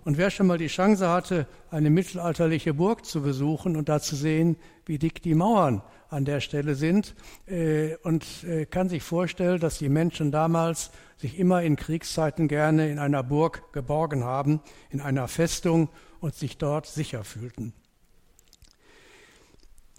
Und 0.05 0.17
wer 0.17 0.29
schon 0.29 0.47
mal 0.47 0.57
die 0.57 0.67
Chance 0.67 1.09
hatte, 1.09 1.45
eine 1.71 1.89
mittelalterliche 1.89 2.73
Burg 2.73 3.05
zu 3.05 3.21
besuchen 3.21 3.75
und 3.75 3.89
da 3.89 4.00
zu 4.00 4.15
sehen, 4.15 4.55
wie 4.85 4.97
dick 4.97 5.21
die 5.21 5.35
Mauern 5.35 5.81
an 6.12 6.25
der 6.25 6.41
Stelle 6.41 6.75
sind, 6.75 7.15
äh, 7.48 7.96
und 8.03 8.44
äh, 8.44 8.65
kann 8.65 8.89
sich 8.89 9.01
vorstellen, 9.01 9.60
dass 9.60 9.80
die 9.80 9.89
Menschen 9.89 10.32
damals 10.32 10.91
sich 11.18 11.39
immer 11.39 11.63
in 11.63 11.77
Kriegszeiten 11.77 12.48
gerne 12.48 12.91
in 12.91 13.00
einer 13.00 13.24
Burg 13.24 13.72
geborgen 13.74 14.24
haben, 14.24 14.62
in 14.89 15.01
einer 15.01 15.27
Festung 15.27 15.89
und 16.20 16.36
sich 16.36 16.58
dort 16.58 16.86
sicher 16.86 17.24
fühlten. 17.24 17.74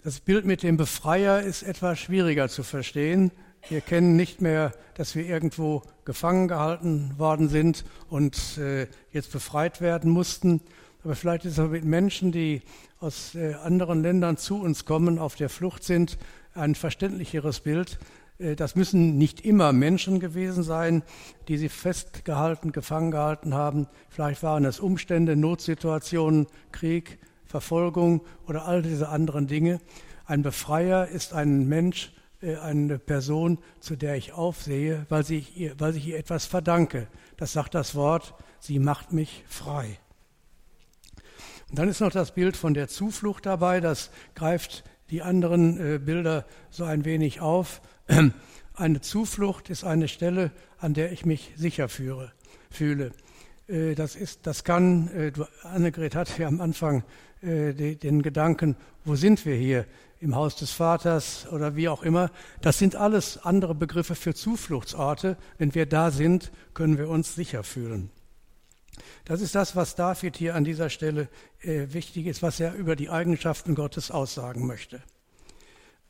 Das 0.03 0.19
Bild 0.19 0.45
mit 0.45 0.63
dem 0.63 0.77
Befreier 0.77 1.41
ist 1.41 1.63
etwas 1.63 1.97
schwieriger 1.97 2.47
zu 2.47 2.63
verstehen. 2.63 3.31
Wir 3.69 3.81
kennen 3.81 4.15
nicht 4.15 4.41
mehr, 4.41 4.73
dass 4.95 5.15
wir 5.15 5.25
irgendwo 5.25 5.81
gefangen 6.03 6.47
gehalten 6.47 7.17
worden 7.17 7.47
sind 7.47 7.85
und 8.09 8.57
äh, 8.57 8.87
jetzt 9.11 9.31
befreit 9.31 9.79
werden 9.79 10.11
mussten. 10.11 10.61
Aber 11.03 11.15
vielleicht 11.15 11.45
ist 11.45 11.57
es 11.57 11.69
mit 11.69 11.83
Menschen, 11.83 12.31
die 12.31 12.61
aus 12.99 13.35
äh, 13.35 13.55
anderen 13.55 14.01
Ländern 14.01 14.37
zu 14.37 14.61
uns 14.61 14.85
kommen, 14.85 15.19
auf 15.19 15.35
der 15.35 15.49
Flucht 15.49 15.83
sind, 15.83 16.17
ein 16.53 16.75
verständlicheres 16.75 17.59
Bild. 17.59 17.99
Äh, 18.39 18.55
das 18.55 18.75
müssen 18.75 19.17
nicht 19.17 19.41
immer 19.41 19.73
Menschen 19.73 20.21
gewesen 20.21 20.63
sein, 20.63 21.03
die 21.49 21.57
sie 21.57 21.67
festgehalten, 21.67 22.71
gefangen 22.71 23.11
gehalten 23.11 23.53
haben. 23.53 23.87
Vielleicht 24.09 24.43
waren 24.43 24.63
es 24.63 24.79
Umstände, 24.79 25.35
Notsituationen, 25.35 26.47
Krieg, 26.71 27.19
Verfolgung 27.45 28.21
oder 28.47 28.65
all 28.65 28.81
diese 28.81 29.09
anderen 29.09 29.47
Dinge. 29.47 29.81
Ein 30.25 30.41
Befreier 30.41 31.07
ist 31.07 31.33
ein 31.33 31.67
Mensch, 31.67 32.13
äh, 32.41 32.55
eine 32.55 32.97
Person, 32.97 33.59
zu 33.81 33.97
der 33.97 34.15
ich 34.15 34.31
aufsehe, 34.31 35.05
weil, 35.09 35.25
ihr, 35.29 35.75
weil 35.79 35.97
ich 35.97 36.07
ihr 36.07 36.17
etwas 36.17 36.45
verdanke. 36.45 37.07
Das 37.35 37.51
sagt 37.51 37.75
das 37.75 37.93
Wort, 37.93 38.35
sie 38.61 38.79
macht 38.79 39.11
mich 39.11 39.43
frei. 39.47 39.99
Und 41.73 41.79
dann 41.79 41.89
ist 41.89 42.01
noch 42.01 42.11
das 42.11 42.35
Bild 42.35 42.55
von 42.55 42.75
der 42.75 42.87
Zuflucht 42.87 43.47
dabei, 43.47 43.79
das 43.79 44.11
greift 44.35 44.83
die 45.09 45.23
anderen 45.23 45.95
äh, 45.95 45.97
Bilder 45.97 46.45
so 46.69 46.83
ein 46.83 47.03
wenig 47.03 47.41
auf. 47.41 47.81
Eine 48.75 49.01
Zuflucht 49.01 49.71
ist 49.71 49.83
eine 49.83 50.07
Stelle, 50.07 50.51
an 50.77 50.93
der 50.93 51.11
ich 51.11 51.25
mich 51.25 51.51
sicher 51.55 51.89
führe, 51.89 52.31
fühle. 52.69 53.11
Äh, 53.67 53.95
das, 53.95 54.15
ist, 54.15 54.45
das 54.45 54.63
kann, 54.63 55.07
äh, 55.15 55.31
Annegret 55.63 56.13
hat 56.13 56.37
ja 56.37 56.47
am 56.47 56.61
Anfang 56.61 57.03
äh, 57.41 57.73
den 57.73 58.21
Gedanken, 58.21 58.75
wo 59.03 59.15
sind 59.15 59.43
wir 59.43 59.55
hier? 59.55 59.87
Im 60.19 60.35
Haus 60.35 60.55
des 60.55 60.69
Vaters 60.69 61.47
oder 61.51 61.75
wie 61.75 61.89
auch 61.89 62.03
immer. 62.03 62.29
Das 62.61 62.77
sind 62.77 62.95
alles 62.95 63.39
andere 63.39 63.73
Begriffe 63.73 64.13
für 64.13 64.35
Zufluchtsorte. 64.35 65.37
Wenn 65.57 65.73
wir 65.73 65.87
da 65.87 66.11
sind, 66.11 66.51
können 66.75 66.99
wir 66.99 67.09
uns 67.09 67.33
sicher 67.33 67.63
fühlen. 67.63 68.11
Das 69.25 69.41
ist 69.41 69.55
das, 69.55 69.75
was 69.75 69.95
David 69.95 70.37
hier 70.37 70.55
an 70.55 70.63
dieser 70.63 70.89
Stelle 70.89 71.29
äh, 71.61 71.87
wichtig 71.89 72.27
ist, 72.27 72.41
was 72.41 72.59
er 72.59 72.73
über 72.73 72.95
die 72.95 73.09
Eigenschaften 73.09 73.75
Gottes 73.75 74.11
aussagen 74.11 74.67
möchte. 74.67 75.01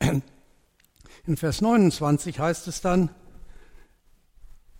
In 0.00 1.36
Vers 1.36 1.60
29 1.60 2.38
heißt 2.38 2.68
es 2.68 2.80
dann, 2.80 3.10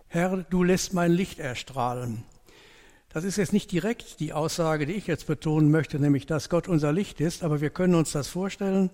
Herr, 0.09 0.45
du 0.49 0.63
lässt 0.63 0.93
mein 0.93 1.13
Licht 1.13 1.39
erstrahlen. 1.39 2.25
Das 3.09 3.25
ist 3.25 3.37
jetzt 3.37 3.53
nicht 3.53 3.71
direkt 3.71 4.21
die 4.21 4.33
Aussage, 4.33 4.87
die 4.87 4.93
ich 4.93 5.07
jetzt 5.07 5.27
betonen 5.27 5.71
möchte, 5.71 5.99
nämlich 6.01 6.27
dass 6.27 6.49
Gott 6.49 6.69
unser 6.69 6.93
Licht 6.93 7.21
ist, 7.21 7.45
aber 7.45 7.61
wir 7.61 7.71
können 7.71 7.95
uns 7.95 8.13
das 8.13 8.29
vorstellen, 8.29 8.91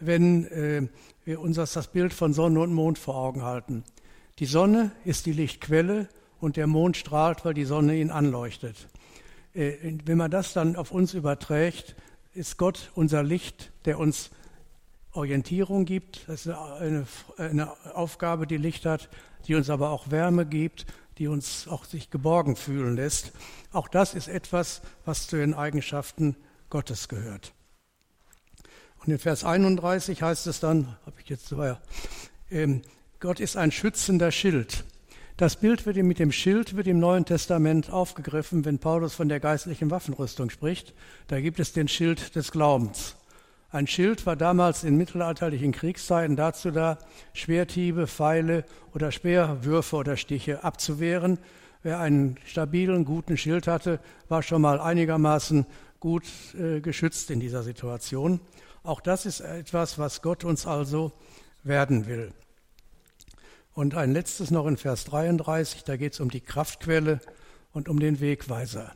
wenn 0.00 0.44
äh, 0.48 0.88
wir 1.24 1.40
uns 1.40 1.56
das 1.56 1.88
Bild 1.88 2.12
von 2.12 2.34
Sonne 2.34 2.60
und 2.60 2.74
Mond 2.74 2.98
vor 2.98 3.16
Augen 3.16 3.42
halten. 3.42 3.84
Die 4.38 4.46
Sonne 4.46 4.92
ist 5.04 5.26
die 5.26 5.32
Lichtquelle 5.32 6.08
und 6.44 6.56
der 6.56 6.66
Mond 6.66 6.96
strahlt, 6.96 7.44
weil 7.44 7.54
die 7.54 7.64
Sonne 7.64 7.96
ihn 7.96 8.10
anleuchtet. 8.10 8.88
Äh, 9.54 9.72
wenn 10.04 10.18
man 10.18 10.30
das 10.30 10.52
dann 10.52 10.76
auf 10.76 10.90
uns 10.92 11.14
überträgt, 11.14 11.96
ist 12.34 12.58
Gott 12.58 12.90
unser 12.94 13.22
Licht, 13.22 13.72
der 13.84 13.98
uns 13.98 14.30
Orientierung 15.12 15.84
gibt. 15.84 16.28
Das 16.28 16.46
ist 16.46 16.52
eine, 16.52 17.06
eine 17.38 17.72
Aufgabe, 17.94 18.46
die 18.46 18.56
Licht 18.56 18.84
hat, 18.84 19.08
die 19.46 19.54
uns 19.54 19.70
aber 19.70 19.90
auch 19.90 20.10
Wärme 20.10 20.46
gibt 20.46 20.86
die 21.18 21.28
uns 21.28 21.68
auch 21.68 21.84
sich 21.84 22.10
geborgen 22.10 22.56
fühlen 22.56 22.96
lässt. 22.96 23.32
Auch 23.72 23.88
das 23.88 24.14
ist 24.14 24.28
etwas, 24.28 24.82
was 25.04 25.26
zu 25.26 25.36
den 25.36 25.54
Eigenschaften 25.54 26.36
Gottes 26.70 27.08
gehört. 27.08 27.52
Und 29.04 29.12
in 29.12 29.18
Vers 29.18 29.44
31 29.44 30.22
heißt 30.22 30.46
es 30.46 30.60
dann, 30.60 30.96
habe 31.06 31.20
ich 31.20 31.28
jetzt 31.28 31.50
ja, 31.50 31.80
ähm, 32.50 32.82
Gott 33.20 33.40
ist 33.40 33.56
ein 33.56 33.70
schützender 33.70 34.32
Schild. 34.32 34.84
Das 35.36 35.56
Bild 35.56 35.84
wird 35.84 35.96
mit 35.96 36.20
dem 36.20 36.30
Schild 36.30 36.76
wird 36.76 36.86
im 36.86 37.00
Neuen 37.00 37.24
Testament 37.24 37.90
aufgegriffen, 37.90 38.64
wenn 38.64 38.78
Paulus 38.78 39.14
von 39.14 39.28
der 39.28 39.40
geistlichen 39.40 39.90
Waffenrüstung 39.90 40.48
spricht. 40.48 40.94
Da 41.26 41.40
gibt 41.40 41.58
es 41.58 41.72
den 41.72 41.88
Schild 41.88 42.36
des 42.36 42.52
Glaubens. 42.52 43.16
Ein 43.72 43.88
Schild 43.88 44.26
war 44.26 44.36
damals 44.36 44.84
in 44.84 44.96
mittelalterlichen 44.96 45.72
Kriegszeiten 45.72 46.36
dazu 46.36 46.70
da, 46.70 46.98
Schwerthiebe, 47.32 48.06
Pfeile 48.06 48.64
oder 48.94 49.10
Speerwürfe 49.10 49.96
oder 49.96 50.16
Stiche 50.16 50.62
abzuwehren. 50.62 51.38
Wer 51.82 51.98
einen 51.98 52.36
stabilen, 52.44 53.04
guten 53.04 53.36
Schild 53.36 53.66
hatte, 53.66 53.98
war 54.28 54.44
schon 54.44 54.62
mal 54.62 54.78
einigermaßen 54.78 55.66
gut 55.98 56.26
äh, 56.56 56.78
geschützt 56.78 57.32
in 57.32 57.40
dieser 57.40 57.64
Situation. 57.64 58.38
Auch 58.84 59.00
das 59.00 59.26
ist 59.26 59.40
etwas, 59.40 59.98
was 59.98 60.22
Gott 60.22 60.44
uns 60.44 60.64
also 60.64 61.10
werden 61.64 62.06
will. 62.06 62.32
Und 63.74 63.96
ein 63.96 64.12
letztes 64.12 64.52
noch 64.52 64.66
in 64.66 64.76
Vers 64.76 65.04
33, 65.04 65.82
da 65.82 65.96
geht 65.96 66.12
es 66.12 66.20
um 66.20 66.30
die 66.30 66.40
Kraftquelle 66.40 67.20
und 67.72 67.88
um 67.88 67.98
den 67.98 68.20
Wegweiser. 68.20 68.92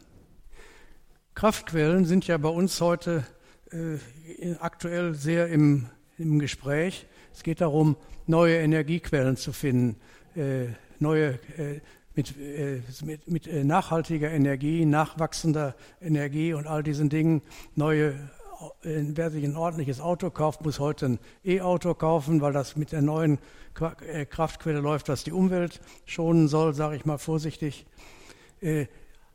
Kraftquellen 1.35 2.05
sind 2.05 2.29
ja 2.29 2.39
bei 2.39 2.49
uns 2.49 2.81
heute 2.81 3.27
äh, 3.73 4.55
aktuell 4.61 5.15
sehr 5.15 5.49
im, 5.49 5.87
im 6.17 6.39
Gespräch. 6.39 7.07
Es 7.35 7.43
geht 7.43 7.61
darum, 7.61 7.97
neue 8.29 8.57
Energiequellen 8.59 9.37
zu 9.37 9.53
finden, 9.53 9.97
äh, 10.37 10.67
neue 11.01 11.41
äh, 11.57 11.81
mit, 12.15 12.37
äh, 12.39 12.81
mit, 13.05 13.29
mit 13.29 13.47
äh, 13.49 13.65
nachhaltiger 13.65 14.31
Energie, 14.31 14.85
nachwachsender 14.85 15.75
Energie 16.01 16.53
und 16.53 16.69
all 16.69 16.85
diesen 16.85 17.09
Dingen 17.09 17.43
neue 17.75 18.15
Wer 18.83 19.31
sich 19.31 19.45
ein 19.45 19.57
ordentliches 19.57 20.01
Auto 20.01 20.31
kauft, 20.31 20.65
muss 20.65 20.81
heute 20.81 21.07
ein 21.07 21.19
E-Auto 21.45 21.95
kaufen, 21.95 22.41
weil 22.41 22.53
das 22.53 22.77
mit 22.77 22.93
der 22.93 23.03
neuen 23.03 23.39
Kraftquelle 23.75 24.81
läuft, 24.81 25.09
was 25.09 25.25
die 25.25 25.33
Umwelt 25.33 25.81
schonen 26.07 26.49
soll, 26.49 26.75
sage 26.75 26.97
ich 26.97 27.05
mal 27.05 27.19
vorsichtig. 27.19 27.87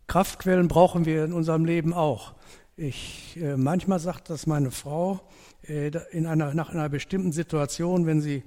Kraftquellen 0.08 0.68
brauchen 0.68 1.06
wir 1.06 1.24
in 1.24 1.34
unserem 1.34 1.66
Leben 1.66 1.94
auch. 1.94 2.34
Ich, 2.76 3.38
äh, 3.40 3.56
manchmal 3.56 4.00
sagt 4.00 4.32
das 4.32 4.48
meine 4.48 4.72
Frau 4.72 5.22
äh, 5.68 5.92
in 6.12 6.26
einer, 6.26 6.56
nach 6.56 6.72
einer 6.72 6.90
bestimmten 6.90 7.32
Situation, 7.32 8.08
wenn 8.08 8.20
sie 8.20 8.44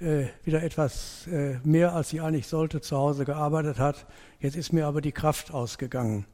äh, 0.00 0.26
wieder 0.42 0.64
etwas 0.64 1.28
äh, 1.28 1.58
mehr 1.62 1.94
als 1.94 2.08
sie 2.08 2.20
eigentlich 2.20 2.48
sollte 2.48 2.80
zu 2.80 2.96
Hause 2.96 3.24
gearbeitet 3.24 3.78
hat. 3.78 4.06
Jetzt 4.40 4.56
ist 4.56 4.72
mir 4.72 4.86
aber 4.86 5.00
die 5.00 5.12
Kraft 5.12 5.52
ausgegangen. 5.52 6.26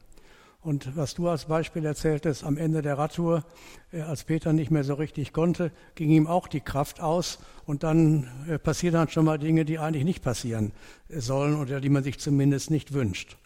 Und 0.65 0.97
was 0.97 1.13
du 1.13 1.29
als 1.29 1.45
Beispiel 1.45 1.85
erzähltest, 1.85 2.43
am 2.43 2.57
Ende 2.57 2.81
der 2.81 2.97
Radtour, 2.97 3.43
äh, 3.91 4.01
als 4.01 4.23
Peter 4.23 4.51
nicht 4.51 4.71
mehr 4.71 4.83
so 4.83 4.95
richtig 4.95 5.31
konnte, 5.31 5.71
ging 5.93 6.09
ihm 6.09 6.25
auch 6.25 6.47
die 6.47 6.59
Kraft 6.59 7.01
aus 7.01 7.37
und 7.67 7.83
dann 7.83 8.27
äh, 8.49 8.57
passieren 8.57 8.95
dann 8.95 9.09
schon 9.09 9.25
mal 9.25 9.37
Dinge, 9.37 9.63
die 9.63 9.77
eigentlich 9.77 10.05
nicht 10.05 10.23
passieren 10.23 10.71
sollen 11.07 11.55
oder 11.55 11.79
die 11.79 11.89
man 11.89 12.01
sich 12.01 12.17
zumindest 12.17 12.71
nicht 12.71 12.93
wünscht. 12.93 13.37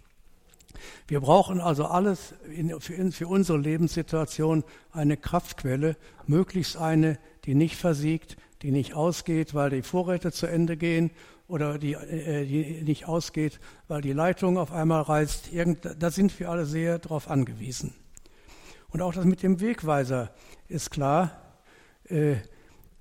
Wir 1.10 1.20
brauchen 1.20 1.60
also 1.60 1.88
alles 1.88 2.36
für, 2.80 3.28
unsere 3.28 3.58
Lebenssituation 3.58 4.64
eine 4.94 5.18
Kraftquelle, 5.18 5.98
möglichst 6.26 6.78
eine, 6.78 7.20
die 7.44 7.54
nicht 7.54 7.76
versiegt, 7.76 8.38
die 8.62 8.72
nicht 8.72 8.94
ausgeht, 8.94 9.54
weil 9.54 9.72
die 9.72 9.82
Vorräte 9.82 10.32
zu 10.32 10.46
Ende 10.46 10.78
gehen 10.78 11.12
oder 11.50 11.78
die, 11.78 11.94
äh, 11.94 12.46
die 12.46 12.82
nicht 12.84 13.08
ausgeht, 13.08 13.60
weil 13.88 14.02
die 14.02 14.14
Leitung 14.14 14.58
auf 14.58 14.72
einmal 14.72 15.02
reißt. 15.02 15.52
Irgend, 15.52 15.96
da 16.00 16.12
sind 16.12 16.40
wir 16.40 16.50
alle 16.50 16.66
sehr 16.66 17.00
darauf 17.00 17.30
angewiesen. 17.30 17.94
Und 18.90 19.02
auch 19.02 19.14
das 19.14 19.26
mit 19.26 19.44
dem 19.44 19.60
Wegweiser 19.60 20.32
ist 20.68 20.92
klar. 20.92 21.32
Äh, 22.06 22.36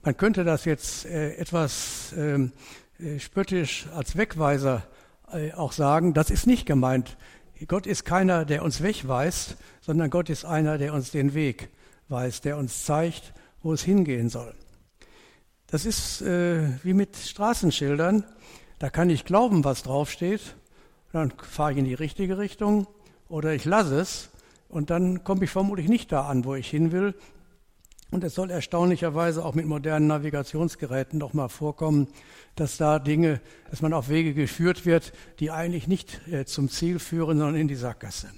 man 0.03 0.17
könnte 0.17 0.45
das 0.45 0.65
jetzt 0.65 1.07
äh, 1.07 1.35
etwas 1.37 2.13
ähm, 2.17 2.53
äh, 2.99 3.19
spöttisch 3.19 3.87
als 3.95 4.17
Wegweiser 4.17 4.83
äh, 5.33 5.53
auch 5.53 5.73
sagen. 5.73 6.15
Das 6.15 6.31
ist 6.31 6.47
nicht 6.47 6.67
gemeint. 6.67 7.17
Gott 7.67 7.87
ist 7.87 8.05
keiner, 8.05 8.45
der 8.45 8.63
uns 8.63 8.83
wegweist, 8.83 9.57
sondern 9.81 10.11
Gott 10.11 10.31
ist 10.31 10.45
einer, 10.45 10.79
der 10.79 10.95
uns 10.95 11.11
den 11.11 11.35
Weg 11.35 11.69
weist, 12.09 12.45
der 12.45 12.57
uns 12.57 12.85
zeigt, 12.85 13.35
wo 13.63 13.73
es 13.73 13.83
hingehen 13.83 14.29
soll. 14.29 14.55
Das 15.71 15.85
ist 15.85 16.23
äh, 16.23 16.67
wie 16.83 16.95
mit 16.95 17.15
Straßenschildern. 17.15 18.25
Da 18.79 18.89
kann 18.89 19.11
ich 19.11 19.27
glauben, 19.27 19.65
was 19.65 19.83
draufsteht. 19.83 20.57
Dann 21.13 21.31
fahre 21.31 21.73
ich 21.73 21.79
in 21.79 21.85
die 21.85 21.93
richtige 21.93 22.39
Richtung 22.39 22.87
oder 23.29 23.53
ich 23.53 23.67
lasse 23.67 24.01
es 24.01 24.31
und 24.71 24.89
dann 24.89 25.25
komme 25.25 25.45
ich 25.45 25.51
vermutlich 25.51 25.89
nicht 25.89 26.11
da 26.11 26.23
an, 26.23 26.47
wo 26.47 26.55
ich 26.55 26.71
hin 26.71 26.91
will. 26.91 27.15
Und 28.11 28.25
es 28.25 28.35
soll 28.35 28.51
erstaunlicherweise 28.51 29.45
auch 29.45 29.55
mit 29.55 29.67
modernen 29.67 30.07
Navigationsgeräten 30.07 31.19
noch 31.19 31.35
mal 31.35 31.49
vorkommen, 31.49 32.09
dass 32.55 32.79
da 32.79 32.99
Dinge, 32.99 33.43
dass 33.69 33.83
man 33.83 33.93
auf 33.93 34.09
Wege 34.09 34.33
geführt 34.33 34.87
wird, 34.87 35.13
die 35.39 35.51
eigentlich 35.51 35.87
nicht 35.87 36.27
äh, 36.29 36.47
zum 36.47 36.71
Ziel 36.71 36.99
führen, 36.99 37.37
sondern 37.37 37.57
in 37.57 37.69
die 37.69 37.75
Sackgasse. 37.75 38.31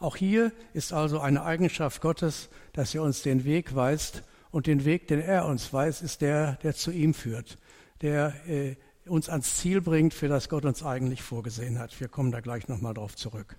Auch 0.00 0.16
hier 0.16 0.50
ist 0.74 0.92
also 0.92 1.20
eine 1.20 1.44
Eigenschaft 1.44 2.00
Gottes, 2.00 2.48
dass 2.72 2.92
er 2.92 3.04
uns 3.04 3.22
den 3.22 3.44
Weg 3.44 3.76
weist 3.76 4.24
und 4.50 4.66
den 4.66 4.84
Weg, 4.84 5.08
den 5.08 5.20
er 5.20 5.46
uns 5.46 5.72
weist, 5.72 6.02
ist 6.02 6.20
der, 6.20 6.52
der 6.62 6.74
zu 6.74 6.90
ihm 6.90 7.14
führt, 7.14 7.58
der 8.00 8.34
äh, 8.48 8.76
uns 9.06 9.28
ans 9.28 9.56
Ziel 9.56 9.80
bringt, 9.80 10.14
für 10.14 10.28
das 10.28 10.48
Gott 10.48 10.64
uns 10.64 10.82
eigentlich 10.82 11.22
vorgesehen 11.22 11.78
hat. 11.78 11.98
Wir 12.00 12.08
kommen 12.08 12.32
da 12.32 12.40
gleich 12.40 12.68
nochmal 12.68 12.94
drauf 12.94 13.16
zurück. 13.16 13.56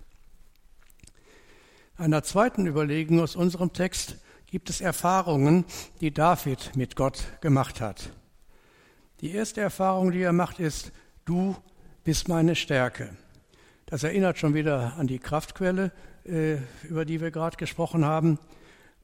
Einer 1.96 2.22
zweiten 2.22 2.66
Überlegung 2.66 3.20
aus 3.20 3.34
unserem 3.34 3.72
Text 3.72 4.18
gibt 4.46 4.70
es 4.70 4.80
Erfahrungen, 4.80 5.64
die 6.00 6.12
David 6.12 6.76
mit 6.76 6.96
Gott 6.96 7.24
gemacht 7.40 7.80
hat. 7.80 8.10
Die 9.20 9.32
erste 9.32 9.60
Erfahrung, 9.60 10.12
die 10.12 10.22
er 10.22 10.32
macht, 10.32 10.60
ist, 10.60 10.92
du 11.24 11.56
bist 12.04 12.28
meine 12.28 12.54
Stärke. 12.54 13.16
Das 13.86 14.04
erinnert 14.04 14.38
schon 14.38 14.54
wieder 14.54 14.94
an 14.96 15.06
die 15.06 15.18
Kraftquelle, 15.18 15.92
äh, 16.24 16.58
über 16.84 17.04
die 17.04 17.20
wir 17.20 17.30
gerade 17.30 17.56
gesprochen 17.56 18.04
haben. 18.04 18.38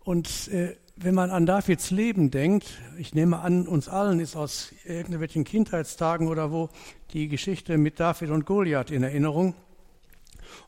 Und 0.05 0.49
äh, 0.49 0.77
wenn 0.97 1.15
man 1.15 1.31
an 1.31 1.45
Davids 1.45 1.91
Leben 1.91 2.31
denkt, 2.31 2.67
ich 2.99 3.15
nehme 3.15 3.41
an, 3.41 3.67
uns 3.67 3.89
allen 3.89 4.21
ist 4.21 4.37
aus 4.37 4.73
irgendwelchen 4.85 5.45
Kindheitstagen 5.45 6.29
oder 6.29 6.53
wo 6.53 6.71
die 7.13 7.29
Geschichte 7.29 7.79
mit 7.79 7.99
David 7.99 8.31
und 8.31 8.47
Goliath 8.47 8.91
in 8.91 9.03
Erinnerung, 9.03 9.55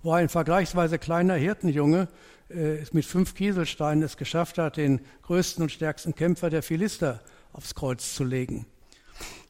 wo 0.02 0.12
ein 0.12 0.28
vergleichsweise 0.28 0.98
kleiner 0.98 1.34
Hirtenjunge 1.34 2.08
äh, 2.48 2.78
mit 2.92 3.04
fünf 3.04 3.34
Kieselsteinen 3.34 4.02
es 4.02 4.16
geschafft 4.16 4.58
hat, 4.58 4.76
den 4.76 5.00
größten 5.22 5.62
und 5.62 5.70
stärksten 5.70 6.14
Kämpfer 6.14 6.50
der 6.50 6.62
Philister 6.62 7.20
aufs 7.52 7.74
Kreuz 7.74 8.14
zu 8.14 8.24
legen. 8.24 8.66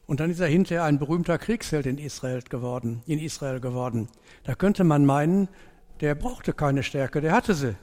Und 0.07 0.21
dann 0.21 0.31
ist 0.31 0.41
er 0.41 0.47
hinterher 0.47 0.85
ein 0.85 0.99
berühmter 0.99 1.39
Kriegsheld 1.39 1.87
in 1.87 1.99
Israel 1.99 2.43
geworden, 2.43 3.03
in 3.07 3.19
Israel 3.19 3.61
geworden. 3.61 4.09
Da 4.45 4.55
könnte 4.55 4.85
man 4.85 5.05
meinen, 5.07 5.49
der 6.01 6.15
brauchte 6.15 6.53
keine 6.53 6.83
Stärke, 6.83 7.21
der 7.21 7.33
hatte 7.33 7.55
sie. 7.55 7.77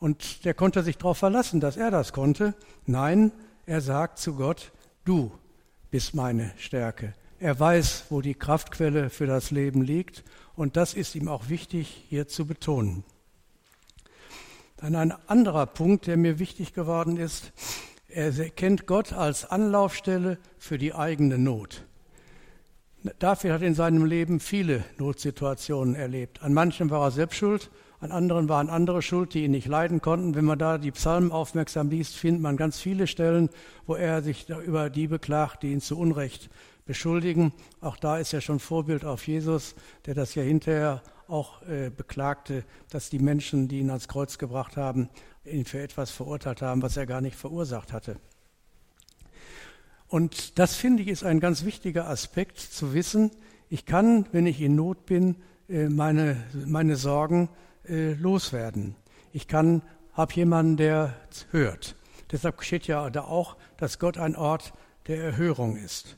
Und 0.00 0.44
der 0.44 0.54
konnte 0.54 0.82
sich 0.82 0.96
darauf 0.98 1.18
verlassen, 1.18 1.60
dass 1.60 1.76
er 1.76 1.90
das 1.90 2.12
konnte. 2.12 2.54
Nein, 2.86 3.32
er 3.66 3.80
sagt 3.80 4.18
zu 4.18 4.34
Gott, 4.34 4.72
du 5.04 5.32
bist 5.90 6.14
meine 6.14 6.52
Stärke. 6.56 7.14
Er 7.40 7.58
weiß, 7.58 8.06
wo 8.10 8.20
die 8.20 8.34
Kraftquelle 8.34 9.10
für 9.10 9.26
das 9.26 9.50
Leben 9.50 9.82
liegt 9.82 10.24
und 10.56 10.76
das 10.76 10.94
ist 10.94 11.14
ihm 11.14 11.28
auch 11.28 11.48
wichtig 11.48 12.04
hier 12.08 12.26
zu 12.26 12.46
betonen. 12.46 13.04
Dann 14.76 14.94
ein 14.94 15.12
anderer 15.26 15.66
Punkt, 15.66 16.06
der 16.06 16.16
mir 16.16 16.38
wichtig 16.38 16.72
geworden 16.72 17.16
ist, 17.16 17.52
er 18.08 18.32
kennt 18.50 18.86
Gott 18.86 19.12
als 19.12 19.44
Anlaufstelle 19.44 20.38
für 20.58 20.78
die 20.78 20.94
eigene 20.94 21.38
Not. 21.38 21.84
David 23.18 23.52
hat 23.52 23.62
in 23.62 23.74
seinem 23.74 24.04
Leben 24.04 24.40
viele 24.40 24.84
Notsituationen 24.98 25.94
erlebt. 25.94 26.42
An 26.42 26.54
manchen 26.54 26.90
war 26.90 27.02
er 27.02 27.10
selbst 27.10 27.36
schuld, 27.36 27.70
an 28.00 28.12
anderen 28.12 28.48
waren 28.48 28.70
andere 28.70 29.02
schuld, 29.02 29.34
die 29.34 29.44
ihn 29.44 29.50
nicht 29.50 29.66
leiden 29.66 30.00
konnten. 30.00 30.34
Wenn 30.34 30.44
man 30.44 30.58
da 30.58 30.78
die 30.78 30.92
Psalmen 30.92 31.32
aufmerksam 31.32 31.90
liest, 31.90 32.14
findet 32.16 32.42
man 32.42 32.56
ganz 32.56 32.78
viele 32.78 33.06
Stellen, 33.08 33.48
wo 33.86 33.96
er 33.96 34.22
sich 34.22 34.48
über 34.48 34.88
die 34.88 35.08
beklagt, 35.08 35.64
die 35.64 35.72
ihn 35.72 35.80
zu 35.80 35.98
Unrecht 35.98 36.48
beschuldigen. 36.86 37.52
Auch 37.80 37.96
da 37.96 38.18
ist 38.18 38.32
er 38.32 38.40
schon 38.40 38.60
Vorbild 38.60 39.04
auf 39.04 39.26
Jesus, 39.26 39.74
der 40.06 40.14
das 40.14 40.34
ja 40.36 40.42
hinterher 40.42 41.02
auch 41.26 41.62
äh, 41.62 41.90
beklagte, 41.90 42.64
dass 42.88 43.10
die 43.10 43.18
Menschen, 43.18 43.68
die 43.68 43.80
ihn 43.80 43.90
ans 43.90 44.08
Kreuz 44.08 44.38
gebracht 44.38 44.76
haben, 44.76 45.10
ihn 45.44 45.64
für 45.64 45.80
etwas 45.80 46.10
verurteilt 46.10 46.62
haben, 46.62 46.82
was 46.82 46.96
er 46.96 47.04
gar 47.04 47.20
nicht 47.20 47.36
verursacht 47.36 47.92
hatte. 47.92 48.16
Und 50.06 50.58
das 50.58 50.74
finde 50.74 51.02
ich 51.02 51.08
ist 51.08 51.24
ein 51.24 51.40
ganz 51.40 51.64
wichtiger 51.64 52.08
Aspekt 52.08 52.58
zu 52.58 52.94
wissen. 52.94 53.30
Ich 53.68 53.84
kann, 53.84 54.26
wenn 54.32 54.46
ich 54.46 54.60
in 54.60 54.74
Not 54.74 55.04
bin, 55.04 55.36
äh, 55.68 55.88
meine, 55.88 56.36
meine 56.64 56.96
Sorgen 56.96 57.50
äh, 57.88 58.14
loswerden. 58.14 58.96
Ich 59.32 59.48
kann, 59.48 59.82
habe 60.12 60.34
jemanden, 60.34 60.76
der 60.76 61.14
hört. 61.50 61.96
Deshalb 62.30 62.62
steht 62.62 62.86
ja 62.86 63.08
da 63.10 63.22
auch, 63.22 63.56
dass 63.76 63.98
Gott 63.98 64.18
ein 64.18 64.36
Ort 64.36 64.72
der 65.06 65.22
Erhörung 65.22 65.76
ist. 65.76 66.16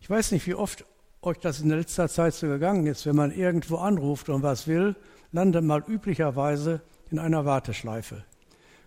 Ich 0.00 0.08
weiß 0.08 0.32
nicht, 0.32 0.46
wie 0.46 0.54
oft 0.54 0.84
euch 1.22 1.38
das 1.38 1.60
in 1.60 1.70
letzter 1.70 2.08
Zeit 2.08 2.34
so 2.34 2.48
gegangen 2.48 2.86
ist, 2.86 3.06
wenn 3.06 3.16
man 3.16 3.32
irgendwo 3.32 3.76
anruft 3.76 4.28
und 4.28 4.42
was 4.42 4.66
will, 4.66 4.96
landet 5.30 5.64
man 5.64 5.82
üblicherweise 5.84 6.82
in 7.10 7.18
einer 7.18 7.44
Warteschleife. 7.44 8.24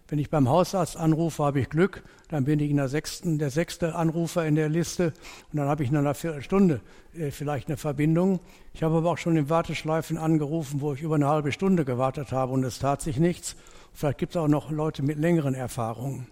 Wenn 0.07 0.19
ich 0.19 0.29
beim 0.29 0.47
Hausarzt 0.47 0.97
anrufe, 0.97 1.43
habe 1.43 1.59
ich 1.59 1.69
Glück, 1.69 2.03
dann 2.29 2.45
bin 2.45 2.59
ich 2.59 2.69
in 2.69 2.77
der, 2.77 2.89
sechsten, 2.89 3.39
der 3.39 3.49
sechste 3.49 3.95
Anrufer 3.95 4.45
in 4.45 4.53
der 4.53 4.69
Liste 4.69 5.13
und 5.51 5.57
dann 5.57 5.67
habe 5.67 5.83
ich 5.83 5.89
in 5.89 5.97
einer 5.97 6.13
Viertelstunde 6.13 6.81
äh, 7.17 7.31
vielleicht 7.31 7.69
eine 7.69 7.77
Verbindung. 7.77 8.39
Ich 8.73 8.83
habe 8.83 8.97
aber 8.97 9.11
auch 9.11 9.17
schon 9.17 9.35
in 9.35 9.49
Warteschleifen 9.49 10.17
angerufen, 10.17 10.81
wo 10.81 10.93
ich 10.93 11.01
über 11.01 11.15
eine 11.15 11.27
halbe 11.27 11.51
Stunde 11.51 11.85
gewartet 11.85 12.31
habe 12.31 12.53
und 12.53 12.63
es 12.63 12.77
tat 12.77 13.01
sich 13.01 13.17
nichts. 13.17 13.55
Vielleicht 13.93 14.19
gibt 14.19 14.35
es 14.35 14.37
auch 14.37 14.47
noch 14.47 14.69
Leute 14.69 15.01
mit 15.01 15.17
längeren 15.17 15.55
Erfahrungen. 15.55 16.27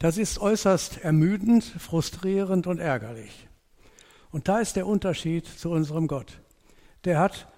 Das 0.00 0.18
ist 0.18 0.38
äußerst 0.38 1.02
ermüdend, 1.02 1.64
frustrierend 1.64 2.66
und 2.66 2.78
ärgerlich. 2.78 3.48
Und 4.30 4.48
da 4.48 4.60
ist 4.60 4.76
der 4.76 4.86
Unterschied 4.86 5.46
zu 5.46 5.70
unserem 5.70 6.08
Gott. 6.08 6.40
Der 7.04 7.18
hat 7.18 7.48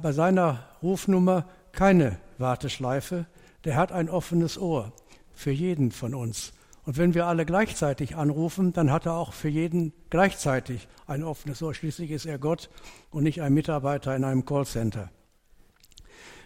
bei 0.00 0.12
seiner 0.12 0.64
Rufnummer 0.82 1.46
keine 1.72 2.16
Warteschleife, 2.38 3.26
der 3.64 3.76
hat 3.76 3.92
ein 3.92 4.08
offenes 4.08 4.58
Ohr 4.58 4.92
für 5.32 5.50
jeden 5.50 5.90
von 5.90 6.14
uns. 6.14 6.52
Und 6.84 6.96
wenn 6.96 7.14
wir 7.14 7.26
alle 7.26 7.44
gleichzeitig 7.44 8.16
anrufen, 8.16 8.72
dann 8.72 8.90
hat 8.90 9.06
er 9.06 9.14
auch 9.14 9.32
für 9.32 9.48
jeden 9.48 9.92
gleichzeitig 10.08 10.88
ein 11.06 11.22
offenes 11.22 11.62
Ohr. 11.62 11.74
Schließlich 11.74 12.10
ist 12.10 12.26
er 12.26 12.38
Gott 12.38 12.70
und 13.10 13.22
nicht 13.22 13.42
ein 13.42 13.52
Mitarbeiter 13.52 14.16
in 14.16 14.24
einem 14.24 14.44
Callcenter. 14.44 15.10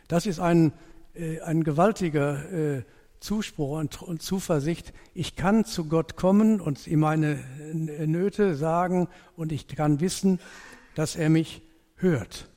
Das 0.09 0.26
ist 0.26 0.40
ein, 0.40 0.73
äh, 1.14 1.40
ein 1.40 1.64
gewaltiger 1.64 2.52
äh, 2.52 2.83
Zuspruch 3.21 3.78
und, 3.78 4.02
und 4.02 4.21
Zuversicht, 4.21 4.92
ich 5.14 5.35
kann 5.35 5.64
zu 5.64 5.87
Gott 5.87 6.14
kommen 6.14 6.61
und 6.61 6.87
ihm 6.87 7.00
meine 7.00 7.42
Nöte 7.73 8.54
sagen 8.54 9.09
und 9.35 9.50
ich 9.50 9.66
kann 9.66 10.00
wissen, 10.00 10.40
dass 10.94 11.16
er 11.16 11.30
mich 11.30 11.62
hört. 11.97 12.50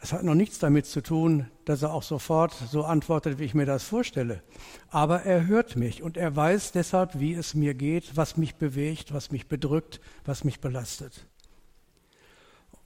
Es 0.00 0.12
hat 0.12 0.22
noch 0.22 0.36
nichts 0.36 0.60
damit 0.60 0.86
zu 0.86 1.02
tun, 1.02 1.46
dass 1.68 1.82
er 1.82 1.92
auch 1.92 2.02
sofort 2.02 2.52
so 2.52 2.84
antwortet, 2.84 3.38
wie 3.38 3.44
ich 3.44 3.54
mir 3.54 3.66
das 3.66 3.84
vorstelle. 3.84 4.42
Aber 4.90 5.22
er 5.22 5.46
hört 5.46 5.76
mich 5.76 6.02
und 6.02 6.16
er 6.16 6.34
weiß 6.34 6.72
deshalb, 6.72 7.18
wie 7.18 7.34
es 7.34 7.54
mir 7.54 7.74
geht, 7.74 8.16
was 8.16 8.36
mich 8.36 8.56
bewegt, 8.56 9.12
was 9.12 9.30
mich 9.30 9.48
bedrückt, 9.48 10.00
was 10.24 10.44
mich 10.44 10.60
belastet. 10.60 11.26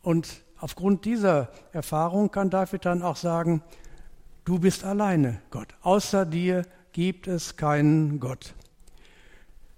Und 0.03 0.43
aufgrund 0.59 1.05
dieser 1.05 1.51
Erfahrung 1.73 2.31
kann 2.31 2.51
David 2.51 2.85
dann 2.85 3.03
auch 3.03 3.17
sagen, 3.17 3.63
Du 4.49 4.59
bist 4.59 4.83
alleine, 4.83 5.43
Gott. 5.51 5.69
Außer 5.83 6.25
dir 6.25 6.63
gibt 6.93 7.27
es 7.27 7.59
keinen 7.59 8.19
Gott. 8.19 8.55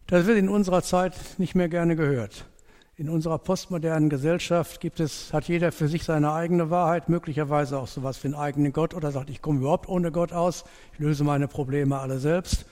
Das 0.07 0.27
wird 0.27 0.39
in 0.39 0.49
unserer 0.49 0.85
Zeit 0.85 1.13
nicht 1.39 1.57
mehr 1.57 1.69
gerne 1.69 1.97
gehört. 1.97 2.45
In 3.01 3.09
unserer 3.09 3.39
postmodernen 3.39 4.11
Gesellschaft 4.11 4.79
gibt 4.79 5.01
es, 5.01 5.33
hat 5.33 5.49
jeder 5.49 5.73
für 5.73 5.89
sich 5.89 6.05
seine 6.05 6.35
eigene 6.35 6.69
Wahrheit, 6.69 7.09
möglicherweise 7.09 7.79
auch 7.79 7.87
sowas 7.87 8.23
wie 8.23 8.29
einen 8.29 8.35
eigenen 8.35 8.75
Gott 8.75 8.93
oder 8.93 9.11
sagt, 9.11 9.31
ich 9.31 9.41
komme 9.41 9.61
überhaupt 9.61 9.89
ohne 9.89 10.13
Gott 10.13 10.35
aus, 10.35 10.65
ich 10.93 10.99
löse 10.99 11.25
meine 11.25 11.49
Probleme 11.49 11.99
alle 11.99 12.19
selbst. 12.19 12.67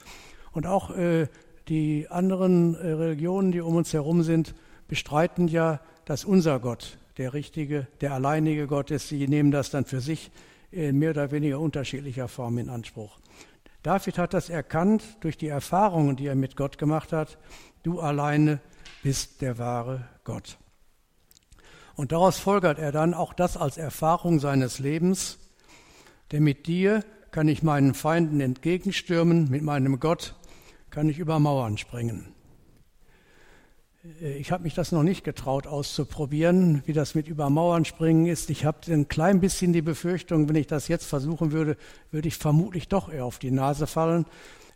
Und 0.52 0.66
auch 0.66 0.90
äh, 0.90 1.28
die 1.68 2.08
anderen 2.10 2.74
äh, 2.74 2.88
Religionen, 2.88 3.52
die 3.52 3.62
um 3.62 3.74
uns 3.74 3.94
herum 3.94 4.22
sind, 4.22 4.54
bestreiten 4.86 5.48
ja, 5.48 5.80
dass 6.04 6.26
unser 6.26 6.60
Gott 6.60 6.98
der 7.16 7.32
richtige, 7.32 7.86
der 8.02 8.12
alleinige 8.12 8.66
Gott 8.66 8.90
ist. 8.90 9.08
Sie 9.08 9.26
nehmen 9.28 9.50
das 9.50 9.70
dann 9.70 9.86
für 9.86 10.00
sich 10.00 10.30
in 10.70 10.98
mehr 10.98 11.12
oder 11.12 11.30
weniger 11.30 11.58
unterschiedlicher 11.58 12.28
Form 12.28 12.58
in 12.58 12.68
Anspruch. 12.68 13.18
David 13.82 14.18
hat 14.18 14.34
das 14.34 14.50
erkannt 14.50 15.04
durch 15.20 15.38
die 15.38 15.48
Erfahrungen, 15.48 16.16
die 16.16 16.26
er 16.26 16.34
mit 16.34 16.54
Gott 16.54 16.76
gemacht 16.76 17.14
hat. 17.14 17.38
Du 17.82 18.00
alleine 18.00 18.60
bist 19.02 19.40
der 19.40 19.56
wahre 19.56 20.04
Gott. 20.28 20.58
Und 21.96 22.12
daraus 22.12 22.38
folgert 22.38 22.78
er 22.78 22.92
dann 22.92 23.14
auch 23.14 23.32
das 23.32 23.56
als 23.56 23.78
Erfahrung 23.78 24.40
seines 24.40 24.78
Lebens, 24.78 25.38
denn 26.32 26.44
mit 26.44 26.66
dir 26.66 27.02
kann 27.30 27.48
ich 27.48 27.62
meinen 27.62 27.94
Feinden 27.94 28.38
entgegenstürmen, 28.40 29.48
mit 29.48 29.62
meinem 29.62 30.00
Gott 30.00 30.34
kann 30.90 31.08
ich 31.08 31.18
über 31.18 31.38
Mauern 31.38 31.78
springen. 31.78 32.34
Äh, 34.20 34.36
ich 34.36 34.52
habe 34.52 34.64
mich 34.64 34.74
das 34.74 34.92
noch 34.92 35.02
nicht 35.02 35.24
getraut 35.24 35.66
auszuprobieren, 35.66 36.82
wie 36.84 36.92
das 36.92 37.14
mit 37.14 37.26
über 37.26 37.48
Mauern 37.48 37.86
springen 37.86 38.26
ist. 38.26 38.50
Ich 38.50 38.66
habe 38.66 38.80
ein 38.92 39.08
klein 39.08 39.40
bisschen 39.40 39.72
die 39.72 39.80
Befürchtung, 39.80 40.46
wenn 40.46 40.56
ich 40.56 40.66
das 40.66 40.88
jetzt 40.88 41.06
versuchen 41.06 41.52
würde, 41.52 41.78
würde 42.10 42.28
ich 42.28 42.36
vermutlich 42.36 42.88
doch 42.88 43.10
eher 43.10 43.24
auf 43.24 43.38
die 43.38 43.50
Nase 43.50 43.86
fallen. 43.86 44.26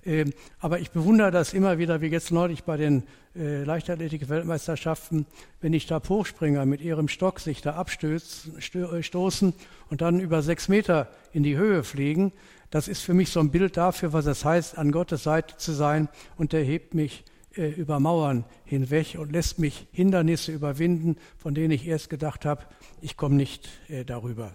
Ähm, 0.05 0.33
aber 0.59 0.81
ich 0.81 0.91
bewundere 0.91 1.31
das 1.31 1.55
immer 1.55 1.79
wieder, 1.79 2.01
wie 2.01 2.09
jetzt 2.09 2.33
neulich 2.33 2.65
bei 2.65 2.77
den 2.77 3.05
äh, 3.37 3.63
Leichtathletik-Weltmeisterschaften, 3.63 5.27
wenn 5.61 5.73
die 5.73 5.81
Stabhochspringer 5.81 6.67
mit 6.67 6.81
ihrem 6.81 7.09
Stock 7.09 7.39
sich 7.41 7.63
da 7.63 7.75
abstoßen 7.75 8.55
äh, 8.55 9.53
und 9.91 10.01
dann 10.01 10.21
über 10.21 10.43
sechs 10.43 10.69
Meter 10.69 11.09
in 11.33 11.43
die 11.43 11.57
Höhe 11.57 11.85
fliegen. 11.85 12.33
Das 12.71 12.89
ist 12.89 13.03
für 13.03 13.15
mich 13.15 13.31
so 13.31 13.41
ein 13.41 13.51
Bild 13.51 13.77
dafür, 13.77 14.13
was 14.13 14.27
es 14.27 14.45
heißt, 14.45 14.77
an 14.77 14.93
Gottes 14.93 15.23
Seite 15.23 15.57
zu 15.57 15.73
sein 15.73 16.09
und 16.37 16.53
er 16.53 16.65
hebt 16.65 16.95
mich 16.95 17.25
äh, 17.55 17.69
über 17.69 18.01
Mauern 18.01 18.45
hinweg 18.65 19.17
und 19.19 19.31
lässt 19.31 19.61
mich 19.61 19.87
Hindernisse 19.93 20.51
überwinden, 20.51 21.17
von 21.39 21.55
denen 21.55 21.71
ich 21.71 21.87
erst 21.87 22.11
gedacht 22.11 22.45
habe, 22.45 22.65
ich 23.01 23.17
komme 23.17 23.37
nicht 23.37 23.69
darüber. 24.07 24.55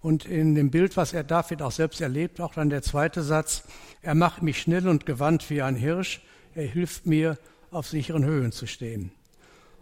Und 0.00 0.24
in 0.26 0.54
dem 0.54 0.70
Bild, 0.70 0.96
was 0.96 1.12
er 1.12 1.24
David 1.24 1.62
auch 1.62 1.72
selbst 1.72 2.00
erlebt, 2.00 2.40
auch 2.40 2.54
dann 2.54 2.70
der 2.70 2.82
zweite 2.82 3.22
Satz, 3.22 3.64
er 4.02 4.14
macht 4.14 4.42
mich 4.42 4.60
schnell 4.60 4.88
und 4.88 5.06
gewandt 5.06 5.48
wie 5.50 5.62
ein 5.62 5.76
Hirsch, 5.76 6.22
er 6.54 6.66
hilft 6.66 7.06
mir, 7.06 7.38
auf 7.70 7.88
sicheren 7.88 8.24
Höhen 8.24 8.52
zu 8.52 8.66
stehen. 8.66 9.10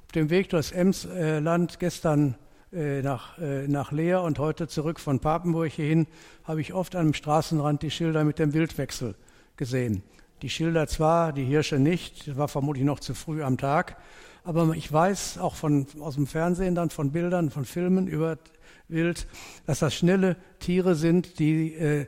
Auf 0.07 0.13
dem 0.13 0.31
Weg 0.31 0.49
durchs 0.49 0.73
Emsland 0.73 1.79
gestern 1.79 2.37
äh, 2.73 3.03
nach, 3.03 3.39
nach 3.39 3.93
Leer 3.93 4.23
und 4.23 4.39
heute 4.39 4.67
zurück 4.67 4.99
von 4.99 5.21
Papenburg 5.21 5.71
hierhin, 5.71 6.07
habe 6.45 6.61
ich 6.61 6.73
oft 6.75 6.97
am 6.97 7.15
Straßenrand 7.15 7.83
die 7.83 7.91
Schilder 7.91 8.25
mit 8.25 8.39
dem 8.39 8.53
Wildwechsel 8.53 9.15
gesehen. 9.57 10.03
Die 10.43 10.51
Schilder 10.51 10.87
zwar, 10.89 11.33
die 11.33 11.45
Hirsche 11.45 11.79
nicht, 11.79 12.37
war 12.37 12.49
vermutlich 12.49 12.85
noch 12.85 13.01
zu 13.01 13.15
früh 13.15 13.43
am 13.43 13.59
Tag, 13.59 13.97
aber 14.43 14.75
ich 14.75 14.93
weiß 14.93 15.39
auch 15.39 15.55
von, 15.55 15.87
aus 16.01 16.17
dem 16.17 16.27
Fernsehen 16.27 16.75
dann 16.75 16.91
von 16.91 17.13
Bildern, 17.13 17.51
von 17.51 17.65
Filmen 17.65 18.09
über 18.09 18.39
Wild, 18.95 19.27
dass 19.67 19.81
das 19.81 19.95
schnelle 19.95 20.37
Tiere 20.61 20.95
sind, 20.95 21.39
die 21.39 21.75
äh, 21.75 22.07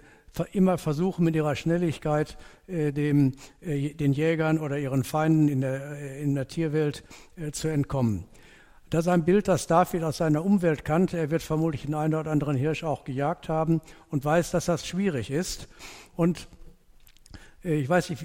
immer 0.52 0.78
versuchen 0.78 1.24
mit 1.24 1.34
ihrer 1.34 1.56
Schnelligkeit 1.56 2.38
äh, 2.66 2.92
dem, 2.92 3.32
äh, 3.60 3.94
den 3.94 4.12
Jägern 4.12 4.58
oder 4.58 4.78
ihren 4.78 5.04
Feinden 5.04 5.48
in 5.48 5.60
der, 5.60 5.98
äh, 5.98 6.22
in 6.22 6.34
der 6.34 6.48
Tierwelt 6.48 7.04
äh, 7.36 7.50
zu 7.50 7.68
entkommen. 7.68 8.24
Das 8.90 9.06
ist 9.06 9.08
ein 9.08 9.24
Bild, 9.24 9.48
das 9.48 9.66
David 9.66 10.04
aus 10.04 10.18
seiner 10.18 10.44
Umwelt 10.44 10.84
kannte. 10.84 11.18
Er 11.18 11.30
wird 11.30 11.42
vermutlich 11.42 11.82
den 11.82 11.94
einen 11.94 12.14
oder 12.14 12.30
anderen 12.30 12.56
Hirsch 12.56 12.84
auch 12.84 13.04
gejagt 13.04 13.48
haben 13.48 13.80
und 14.10 14.24
weiß, 14.24 14.52
dass 14.52 14.66
das 14.66 14.86
schwierig 14.86 15.30
ist. 15.30 15.68
Und 16.14 16.48
äh, 17.64 17.74
ich 17.74 17.88
weiß 17.88 18.10
nicht, 18.10 18.24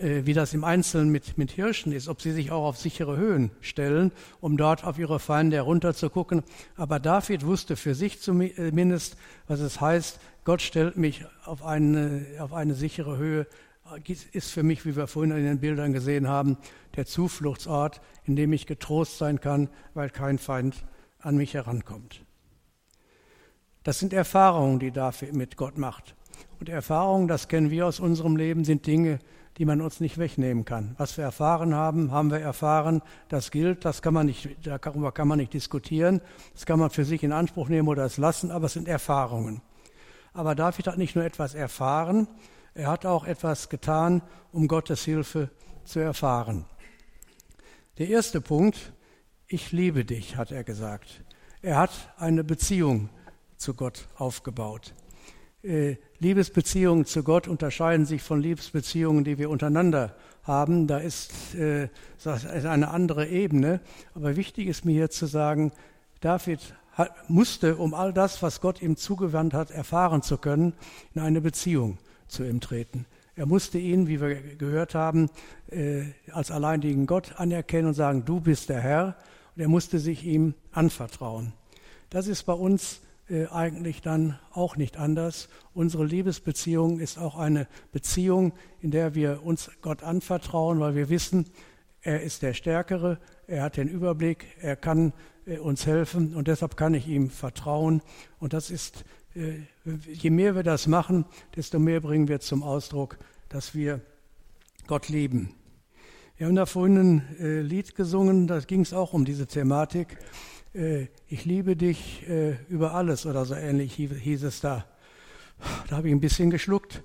wie, 0.00 0.06
äh, 0.06 0.26
wie 0.26 0.32
das 0.32 0.54
im 0.54 0.64
Einzelnen 0.64 1.10
mit, 1.10 1.38
mit 1.38 1.52
Hirschen 1.52 1.92
ist, 1.92 2.08
ob 2.08 2.20
sie 2.20 2.32
sich 2.32 2.50
auch 2.50 2.64
auf 2.64 2.76
sichere 2.76 3.16
Höhen 3.16 3.50
stellen, 3.60 4.12
um 4.40 4.56
dort 4.56 4.84
auf 4.84 4.98
ihre 4.98 5.20
Feinde 5.20 5.56
herunterzugucken. 5.56 6.42
Aber 6.76 6.98
David 6.98 7.44
wusste 7.46 7.76
für 7.76 7.94
sich 7.94 8.20
zumindest, 8.20 9.16
was 9.46 9.60
es 9.60 9.80
heißt, 9.80 10.20
Gott 10.44 10.62
stellt 10.62 10.96
mich 10.96 11.24
auf 11.44 11.64
eine, 11.64 12.26
auf 12.38 12.52
eine 12.52 12.74
sichere 12.74 13.16
Höhe, 13.16 13.46
ist 14.32 14.52
für 14.52 14.62
mich, 14.62 14.86
wie 14.86 14.94
wir 14.96 15.06
vorhin 15.06 15.36
in 15.36 15.44
den 15.44 15.58
Bildern 15.58 15.92
gesehen 15.92 16.28
haben, 16.28 16.56
der 16.96 17.06
Zufluchtsort, 17.06 18.00
in 18.24 18.36
dem 18.36 18.52
ich 18.52 18.66
getrost 18.66 19.18
sein 19.18 19.40
kann, 19.40 19.68
weil 19.94 20.10
kein 20.10 20.38
Feind 20.38 20.84
an 21.18 21.36
mich 21.36 21.54
herankommt. 21.54 22.24
Das 23.82 23.98
sind 23.98 24.12
Erfahrungen, 24.12 24.78
die 24.78 24.92
David 24.92 25.34
mit 25.34 25.56
Gott 25.56 25.76
macht. 25.76 26.14
Und 26.60 26.68
Erfahrungen, 26.68 27.26
das 27.26 27.48
kennen 27.48 27.70
wir 27.70 27.86
aus 27.86 27.98
unserem 27.98 28.36
Leben, 28.36 28.64
sind 28.64 28.86
Dinge, 28.86 29.18
die 29.60 29.66
man 29.66 29.82
uns 29.82 30.00
nicht 30.00 30.16
wegnehmen 30.16 30.64
kann. 30.64 30.94
Was 30.96 31.18
wir 31.18 31.24
erfahren 31.24 31.74
haben, 31.74 32.12
haben 32.12 32.30
wir 32.30 32.40
erfahren. 32.40 33.02
Das 33.28 33.50
gilt, 33.50 33.84
das 33.84 34.00
kann 34.00 34.14
man 34.14 34.24
nicht, 34.24 34.48
darüber 34.62 35.12
kann 35.12 35.28
man 35.28 35.36
nicht 35.36 35.52
diskutieren. 35.52 36.22
Das 36.54 36.64
kann 36.64 36.78
man 36.78 36.88
für 36.88 37.04
sich 37.04 37.22
in 37.22 37.30
Anspruch 37.30 37.68
nehmen 37.68 37.86
oder 37.86 38.06
es 38.06 38.16
lassen, 38.16 38.50
aber 38.50 38.66
es 38.66 38.72
sind 38.72 38.88
Erfahrungen. 38.88 39.60
Aber 40.32 40.54
David 40.54 40.86
hat 40.86 40.96
nicht 40.96 41.14
nur 41.14 41.26
etwas 41.26 41.54
erfahren, 41.54 42.26
er 42.72 42.86
hat 42.86 43.04
auch 43.04 43.26
etwas 43.26 43.68
getan, 43.68 44.22
um 44.50 44.66
Gottes 44.66 45.04
Hilfe 45.04 45.50
zu 45.84 45.98
erfahren. 45.98 46.64
Der 47.98 48.08
erste 48.08 48.40
Punkt, 48.40 48.94
ich 49.46 49.72
liebe 49.72 50.06
dich, 50.06 50.38
hat 50.38 50.52
er 50.52 50.64
gesagt. 50.64 51.22
Er 51.60 51.76
hat 51.76 51.90
eine 52.16 52.44
Beziehung 52.44 53.10
zu 53.58 53.74
Gott 53.74 54.08
aufgebaut. 54.16 54.94
Äh, 55.62 55.96
Liebesbeziehungen 56.18 57.04
zu 57.04 57.22
Gott 57.22 57.46
unterscheiden 57.46 58.06
sich 58.06 58.22
von 58.22 58.40
Liebesbeziehungen, 58.40 59.24
die 59.24 59.38
wir 59.38 59.50
untereinander 59.50 60.16
haben. 60.42 60.86
Da 60.86 60.98
ist, 60.98 61.54
äh, 61.54 61.88
eine 62.24 62.90
andere 62.90 63.28
Ebene. 63.28 63.80
Aber 64.14 64.36
wichtig 64.36 64.68
ist 64.68 64.84
mir 64.84 64.92
hier 64.92 65.10
zu 65.10 65.26
sagen, 65.26 65.72
David 66.20 66.74
hat, 66.92 67.28
musste, 67.28 67.76
um 67.76 67.92
all 67.94 68.12
das, 68.12 68.42
was 68.42 68.60
Gott 68.60 68.80
ihm 68.80 68.96
zugewandt 68.96 69.52
hat, 69.52 69.70
erfahren 69.70 70.22
zu 70.22 70.38
können, 70.38 70.72
in 71.14 71.20
eine 71.20 71.40
Beziehung 71.40 71.98
zu 72.26 72.42
ihm 72.44 72.60
treten. 72.60 73.06
Er 73.36 73.46
musste 73.46 73.78
ihn, 73.78 74.08
wie 74.08 74.20
wir 74.20 74.34
gehört 74.56 74.94
haben, 74.94 75.30
äh, 75.70 76.04
als 76.30 76.50
alleinigen 76.50 77.06
Gott 77.06 77.34
anerkennen 77.36 77.88
und 77.88 77.94
sagen, 77.94 78.24
du 78.24 78.40
bist 78.40 78.68
der 78.68 78.80
Herr. 78.80 79.16
Und 79.56 79.62
er 79.62 79.68
musste 79.68 79.98
sich 79.98 80.24
ihm 80.24 80.54
anvertrauen. 80.72 81.52
Das 82.08 82.26
ist 82.26 82.44
bei 82.44 82.52
uns 82.52 83.00
äh, 83.30 83.46
eigentlich 83.46 84.02
dann 84.02 84.38
auch 84.50 84.76
nicht 84.76 84.96
anders. 84.96 85.48
Unsere 85.72 86.04
Liebesbeziehung 86.04 86.98
ist 86.98 87.16
auch 87.16 87.38
eine 87.38 87.68
Beziehung, 87.92 88.52
in 88.80 88.90
der 88.90 89.14
wir 89.14 89.44
uns 89.44 89.70
Gott 89.82 90.02
anvertrauen, 90.02 90.80
weil 90.80 90.96
wir 90.96 91.08
wissen, 91.08 91.46
er 92.02 92.22
ist 92.22 92.42
der 92.42 92.54
Stärkere, 92.54 93.18
er 93.46 93.62
hat 93.62 93.76
den 93.76 93.88
Überblick, 93.88 94.46
er 94.60 94.74
kann 94.74 95.12
äh, 95.46 95.58
uns 95.58 95.86
helfen 95.86 96.34
und 96.34 96.48
deshalb 96.48 96.76
kann 96.76 96.92
ich 96.92 97.06
ihm 97.06 97.30
vertrauen. 97.30 98.02
Und 98.40 98.52
das 98.52 98.68
ist, 98.68 99.04
äh, 99.36 99.60
je 99.84 100.30
mehr 100.30 100.56
wir 100.56 100.64
das 100.64 100.88
machen, 100.88 101.24
desto 101.54 101.78
mehr 101.78 102.00
bringen 102.00 102.26
wir 102.26 102.40
zum 102.40 102.64
Ausdruck, 102.64 103.16
dass 103.48 103.76
wir 103.76 104.00
Gott 104.88 105.08
lieben. 105.08 105.54
Wir 106.36 106.48
haben 106.48 106.56
da 106.56 106.66
vorhin 106.66 106.96
ein 106.96 107.62
Lied 107.62 107.94
gesungen, 107.94 108.46
da 108.46 108.58
ging 108.60 108.80
es 108.80 108.92
auch 108.94 109.12
um 109.12 109.24
diese 109.24 109.46
Thematik 109.46 110.16
ich 110.72 111.44
liebe 111.44 111.74
dich 111.74 112.28
äh, 112.28 112.56
über 112.68 112.94
alles 112.94 113.26
oder 113.26 113.44
so 113.44 113.54
ähnlich 113.54 113.94
hieß 113.94 114.44
es 114.44 114.60
da. 114.60 114.86
Da 115.88 115.96
habe 115.96 116.08
ich 116.08 116.14
ein 116.14 116.20
bisschen 116.20 116.50
geschluckt. 116.50 117.02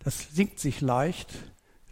Das 0.00 0.34
singt 0.34 0.58
sich 0.58 0.80
leicht. 0.80 1.32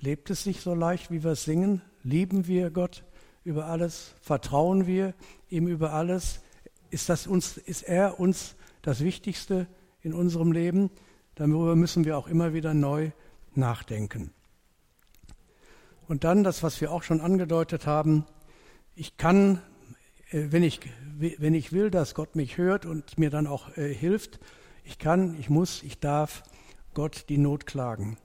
Lebt 0.01 0.31
es 0.31 0.45
sich 0.45 0.61
so 0.61 0.75
leicht, 0.75 1.11
wie 1.11 1.25
wir 1.25 1.33
es 1.33 1.45
singen? 1.45 1.83
Lieben 2.03 2.47
wir 2.47 2.71
Gott 2.71 3.05
über 3.43 3.67
alles? 3.67 4.15
Vertrauen 4.21 4.87
wir 4.87 5.15
ihm 5.49 5.67
über 5.67 5.93
alles? 5.93 6.41
Ist, 6.91 7.09
das 7.09 7.27
uns, 7.27 7.57
ist 7.57 7.83
er 7.83 8.21
uns 8.21 8.55
das 8.83 9.01
Wichtigste 9.01 9.67
in 10.03 10.13
unserem 10.13 10.53
Leben? 10.53 10.91
Darüber 11.35 11.75
müssen 11.75 12.05
wir 12.05 12.19
auch 12.19 12.29
immer 12.29 12.53
wieder 12.53 12.75
neu 12.75 13.11
nachdenken. 13.55 14.33
Und 16.07 16.25
dann 16.25 16.45
das, 16.45 16.63
was 16.63 16.81
wir 16.81 16.93
auch 16.93 17.03
schon 17.03 17.21
angedeutet 17.21 17.87
haben, 17.87 18.25
ich 18.95 19.17
kann 19.17 19.57
äh, 19.57 19.59
wenn 20.31 20.63
ich, 20.63 20.81
wenn 21.17 21.55
ich 21.55 21.73
will, 21.73 21.91
dass 21.91 22.15
Gott 22.15 22.37
mich 22.37 22.59
hört 22.59 22.87
und 22.87 23.19
mir 23.19 23.31
dann 23.31 23.47
auch 23.47 23.77
äh, 23.77 23.93
hilft, 23.93 24.41
ich 24.85 24.99
kann, 24.99 25.37
ich 25.39 25.51
muss, 25.51 25.83
ich 25.83 25.99
darf 25.99 26.43
Gott 26.95 27.27
die 27.29 27.39
Not 27.39 27.67
klagen. 27.67 28.19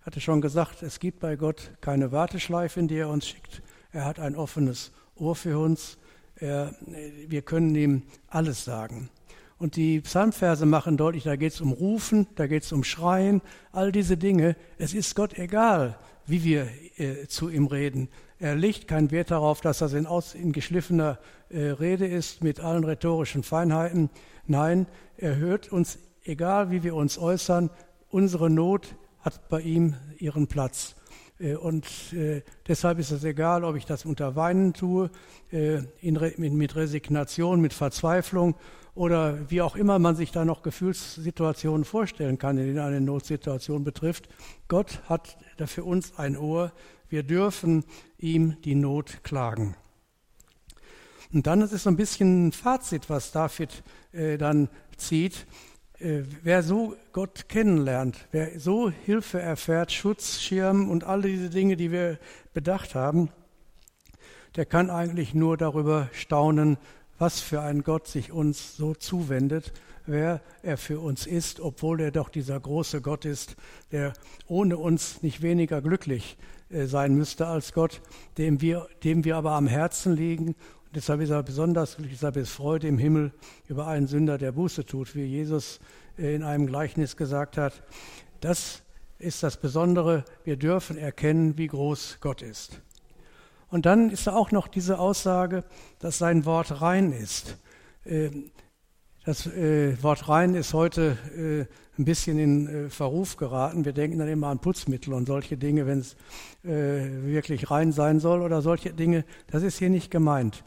Ich 0.00 0.06
hatte 0.06 0.20
schon 0.20 0.40
gesagt, 0.40 0.82
es 0.82 1.00
gibt 1.00 1.20
bei 1.20 1.36
Gott 1.36 1.72
keine 1.80 2.12
Warteschleife, 2.12 2.80
in 2.80 2.88
die 2.88 2.96
er 2.96 3.08
uns 3.08 3.28
schickt. 3.28 3.62
Er 3.92 4.04
hat 4.04 4.18
ein 4.18 4.36
offenes 4.36 4.92
Ohr 5.16 5.36
für 5.36 5.58
uns. 5.58 5.98
Er, 6.36 6.74
äh, 6.86 7.10
wir 7.28 7.42
können 7.42 7.74
ihm 7.74 8.02
alles 8.28 8.64
sagen. 8.64 9.10
Und 9.58 9.74
die 9.74 10.00
Psalmverse 10.00 10.66
machen 10.66 10.96
deutlich, 10.96 11.24
da 11.24 11.34
geht 11.34 11.52
es 11.52 11.60
um 11.60 11.72
Rufen, 11.72 12.28
da 12.36 12.46
geht 12.46 12.62
es 12.62 12.72
um 12.72 12.84
Schreien, 12.84 13.42
all 13.72 13.90
diese 13.90 14.16
Dinge. 14.16 14.54
Es 14.78 14.94
ist 14.94 15.16
Gott 15.16 15.36
egal, 15.36 15.98
wie 16.28 16.44
wir 16.44 16.68
äh, 16.96 17.26
zu 17.26 17.48
ihm 17.48 17.66
reden. 17.66 18.08
Er 18.38 18.54
legt 18.54 18.86
keinen 18.86 19.10
Wert 19.10 19.30
darauf, 19.30 19.60
dass 19.60 19.78
das 19.78 19.94
in, 19.94 20.06
aus, 20.06 20.34
in 20.34 20.52
geschliffener 20.52 21.18
äh, 21.48 21.70
Rede 21.70 22.06
ist 22.06 22.44
mit 22.44 22.60
allen 22.60 22.84
rhetorischen 22.84 23.42
Feinheiten. 23.42 24.10
Nein, 24.46 24.86
er 25.16 25.36
hört 25.36 25.72
uns, 25.72 25.98
egal 26.24 26.70
wie 26.70 26.82
wir 26.82 26.94
uns 26.94 27.18
äußern, 27.18 27.70
unsere 28.10 28.48
Not 28.48 28.94
hat 29.20 29.48
bei 29.48 29.60
ihm 29.60 29.96
ihren 30.18 30.46
Platz. 30.46 30.94
Äh, 31.40 31.56
und 31.56 31.86
äh, 32.12 32.42
deshalb 32.66 32.98
ist 32.98 33.10
es 33.10 33.24
egal, 33.24 33.64
ob 33.64 33.76
ich 33.76 33.86
das 33.86 34.04
unter 34.04 34.36
Weinen 34.36 34.72
tue, 34.72 35.10
äh, 35.50 35.80
in, 36.00 36.18
mit 36.36 36.76
Resignation, 36.76 37.60
mit 37.60 37.72
Verzweiflung 37.72 38.54
oder 38.94 39.50
wie 39.50 39.62
auch 39.62 39.76
immer 39.76 39.98
man 39.98 40.16
sich 40.16 40.32
da 40.32 40.44
noch 40.44 40.62
Gefühlssituationen 40.62 41.84
vorstellen 41.84 42.38
kann, 42.38 42.58
in 42.58 42.66
denen 42.66 42.78
eine 42.80 43.00
Notsituation 43.00 43.84
betrifft. 43.84 44.28
Gott 44.66 45.02
hat 45.08 45.38
da 45.60 45.66
für 45.66 45.84
uns 45.84 46.18
ein 46.18 46.36
Ohr. 46.36 46.72
Wir 47.08 47.22
dürfen 47.22 47.84
ihm 48.18 48.56
die 48.62 48.74
Not 48.74 49.22
klagen. 49.24 49.76
Und 51.32 51.46
dann 51.46 51.60
ist 51.60 51.72
es 51.72 51.82
so 51.82 51.90
ein 51.90 51.96
bisschen 51.96 52.48
ein 52.48 52.52
Fazit, 52.52 53.10
was 53.10 53.32
David 53.32 53.82
äh, 54.12 54.38
dann 54.38 54.68
zieht. 54.96 55.46
Äh, 55.98 56.22
wer 56.42 56.62
so 56.62 56.96
Gott 57.12 57.48
kennenlernt, 57.48 58.28
wer 58.30 58.58
so 58.58 58.90
Hilfe 58.90 59.40
erfährt, 59.40 59.92
Schutz, 59.92 60.40
Schirm 60.40 60.90
und 60.90 61.04
all 61.04 61.22
diese 61.22 61.50
Dinge, 61.50 61.76
die 61.76 61.90
wir 61.92 62.18
bedacht 62.54 62.94
haben, 62.94 63.30
der 64.56 64.64
kann 64.64 64.90
eigentlich 64.90 65.34
nur 65.34 65.56
darüber 65.56 66.08
staunen, 66.12 66.78
was 67.18 67.40
für 67.40 67.60
ein 67.60 67.82
Gott 67.82 68.06
sich 68.06 68.32
uns 68.32 68.76
so 68.76 68.94
zuwendet, 68.94 69.72
wer 70.06 70.40
er 70.62 70.76
für 70.78 71.00
uns 71.00 71.26
ist, 71.26 71.60
obwohl 71.60 72.00
er 72.00 72.10
doch 72.10 72.28
dieser 72.28 72.58
große 72.58 73.00
Gott 73.00 73.24
ist, 73.24 73.56
der 73.92 74.12
ohne 74.46 74.76
uns 74.76 75.22
nicht 75.22 75.42
weniger 75.42 75.82
glücklich 75.82 76.38
äh, 76.70 76.86
sein 76.86 77.14
müsste 77.14 77.46
als 77.46 77.72
Gott, 77.72 78.00
dem 78.38 78.60
wir, 78.60 78.88
dem 79.04 79.24
wir 79.24 79.36
aber 79.36 79.52
am 79.52 79.66
Herzen 79.66 80.14
liegen 80.14 80.54
und 80.88 80.96
deshalb 80.96 81.20
ist 81.20 81.28
er 81.28 81.42
besonders 81.42 81.96
glücklich, 81.96 82.18
deshalb 82.18 82.36
ist 82.38 82.50
Freude 82.50 82.88
im 82.88 82.96
Himmel 82.96 83.32
über 83.68 83.86
einen 83.86 84.06
Sünder, 84.06 84.38
der 84.38 84.52
Buße 84.52 84.86
tut, 84.86 85.14
wie 85.14 85.24
Jesus 85.24 85.80
äh, 86.18 86.34
in 86.34 86.42
einem 86.42 86.66
Gleichnis 86.66 87.16
gesagt 87.16 87.58
hat. 87.58 87.82
Das 88.40 88.82
ist 89.18 89.42
das 89.42 89.58
Besondere. 89.58 90.24
Wir 90.44 90.56
dürfen 90.56 90.96
erkennen, 90.96 91.58
wie 91.58 91.66
groß 91.66 92.18
Gott 92.22 92.40
ist. 92.40 92.80
Und 93.70 93.86
dann 93.86 94.10
ist 94.10 94.26
da 94.26 94.34
auch 94.34 94.50
noch 94.50 94.68
diese 94.68 94.98
Aussage, 94.98 95.64
dass 95.98 96.18
sein 96.18 96.44
Wort 96.44 96.80
rein 96.80 97.12
ist. 97.12 97.58
Ähm, 98.06 98.50
das 99.24 99.46
äh, 99.46 100.02
Wort 100.02 100.28
rein 100.28 100.54
ist 100.54 100.72
heute 100.72 101.18
äh, 101.36 102.00
ein 102.00 102.04
bisschen 102.04 102.38
in 102.38 102.90
Verruf 102.90 103.36
geraten. 103.36 103.84
Wir 103.84 103.92
denken 103.92 104.18
dann 104.18 104.28
immer 104.28 104.46
an 104.46 104.60
Putzmittel 104.60 105.12
und 105.12 105.26
solche 105.26 105.56
Dinge, 105.56 105.86
wenn 105.86 105.98
es 105.98 106.16
wirklich 106.62 107.70
rein 107.70 107.92
sein 107.92 108.20
soll 108.20 108.42
oder 108.42 108.62
solche 108.62 108.92
Dinge. 108.92 109.24
Das 109.48 109.62
ist 109.62 109.78
hier 109.78 109.90
nicht 109.90 110.10
gemeint. 110.10 110.62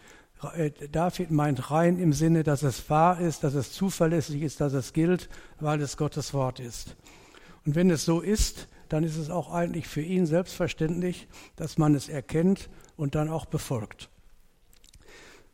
Äh, 0.55 0.71
David 0.91 1.31
meint 1.31 1.71
rein 1.71 1.97
im 1.99 2.13
Sinne, 2.13 2.43
dass 2.43 2.63
es 2.63 2.89
wahr 2.89 3.19
ist, 3.19 3.43
dass 3.43 3.53
es 3.53 3.71
zuverlässig 3.71 4.41
ist, 4.41 4.61
dass 4.61 4.73
es 4.73 4.93
gilt, 4.93 5.29
weil 5.59 5.81
es 5.81 5.97
Gottes 5.97 6.33
Wort 6.33 6.59
ist. 6.59 6.95
Und 7.65 7.75
wenn 7.75 7.89
es 7.89 8.05
so 8.05 8.21
ist, 8.21 8.67
dann 8.89 9.03
ist 9.03 9.17
es 9.17 9.29
auch 9.29 9.51
eigentlich 9.53 9.87
für 9.87 10.01
ihn 10.01 10.25
selbstverständlich, 10.25 11.27
dass 11.55 11.77
man 11.77 11.95
es 11.95 12.09
erkennt 12.09 12.69
und 12.97 13.15
dann 13.15 13.29
auch 13.29 13.45
befolgt. 13.45 14.09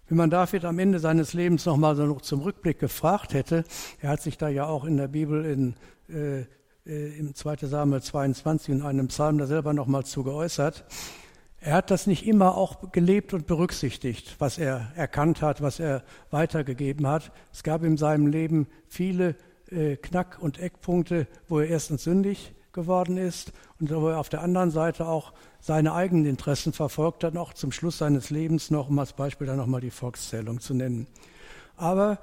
Wenn 0.08 0.18
man 0.18 0.30
David 0.30 0.64
am 0.64 0.80
Ende 0.80 1.00
seines 1.00 1.34
Lebens 1.34 1.66
nochmal 1.66 1.96
so 1.96 2.14
zum 2.16 2.42
Rückblick 2.42 2.80
gefragt 2.80 3.34
hätte, 3.34 3.66
er 4.02 4.12
hat 4.12 4.22
sich 4.22 4.38
da 4.38 4.48
ja 4.48 4.66
auch 4.66 4.86
in 4.86 4.98
der 4.98 5.10
Bibel 5.10 5.44
in, 5.46 5.76
äh, 6.10 6.46
äh 6.86 7.18
im 7.20 7.36
2. 7.36 7.68
Samuel 7.68 8.02
22 8.02 8.76
in 8.76 8.82
einem 8.84 9.10
Psalm 9.10 9.38
da 9.38 9.48
selber 9.48 9.74
nochmal 9.74 10.06
zu 10.06 10.24
geäußert, 10.24 10.86
er 11.60 11.74
hat 11.74 11.92
das 11.92 12.08
nicht 12.08 12.26
immer 12.26 12.56
auch 12.56 12.92
gelebt 12.92 13.34
und 13.34 13.48
berücksichtigt, 13.48 14.36
was 14.40 14.58
er 14.58 14.92
erkannt 14.96 15.42
hat, 15.42 15.62
was 15.62 15.80
er 15.80 16.04
weitergegeben 16.30 17.08
hat. 17.08 17.32
Es 17.52 17.64
gab 17.64 17.84
in 17.84 17.98
seinem 17.98 18.28
Leben 18.28 18.68
viele 18.88 19.36
äh, 19.72 19.98
Knack- 19.98 20.38
und 20.40 20.60
Eckpunkte, 20.60 21.28
wo 21.48 21.60
er 21.60 21.68
erstens 21.68 22.04
sündig 22.04 22.54
geworden 22.78 23.18
ist 23.18 23.52
und 23.80 23.90
wo 23.90 24.08
er 24.08 24.20
auf 24.20 24.30
der 24.30 24.42
anderen 24.42 24.72
Seite 24.72 25.08
auch 25.08 25.34
seine 25.60 25.94
eigenen 25.94 26.26
Interessen 26.26 26.72
verfolgt 26.72 27.24
hat, 27.24 27.36
auch 27.36 27.54
zum 27.54 27.72
Schluss 27.72 27.98
seines 27.98 28.30
Lebens 28.30 28.70
noch, 28.70 28.90
um 28.90 29.00
als 29.00 29.14
Beispiel 29.14 29.48
dann 29.48 29.58
nochmal 29.58 29.82
die 29.82 29.90
Volkszählung 29.90 30.60
zu 30.60 30.76
nennen. 30.76 31.08
Aber 31.76 32.20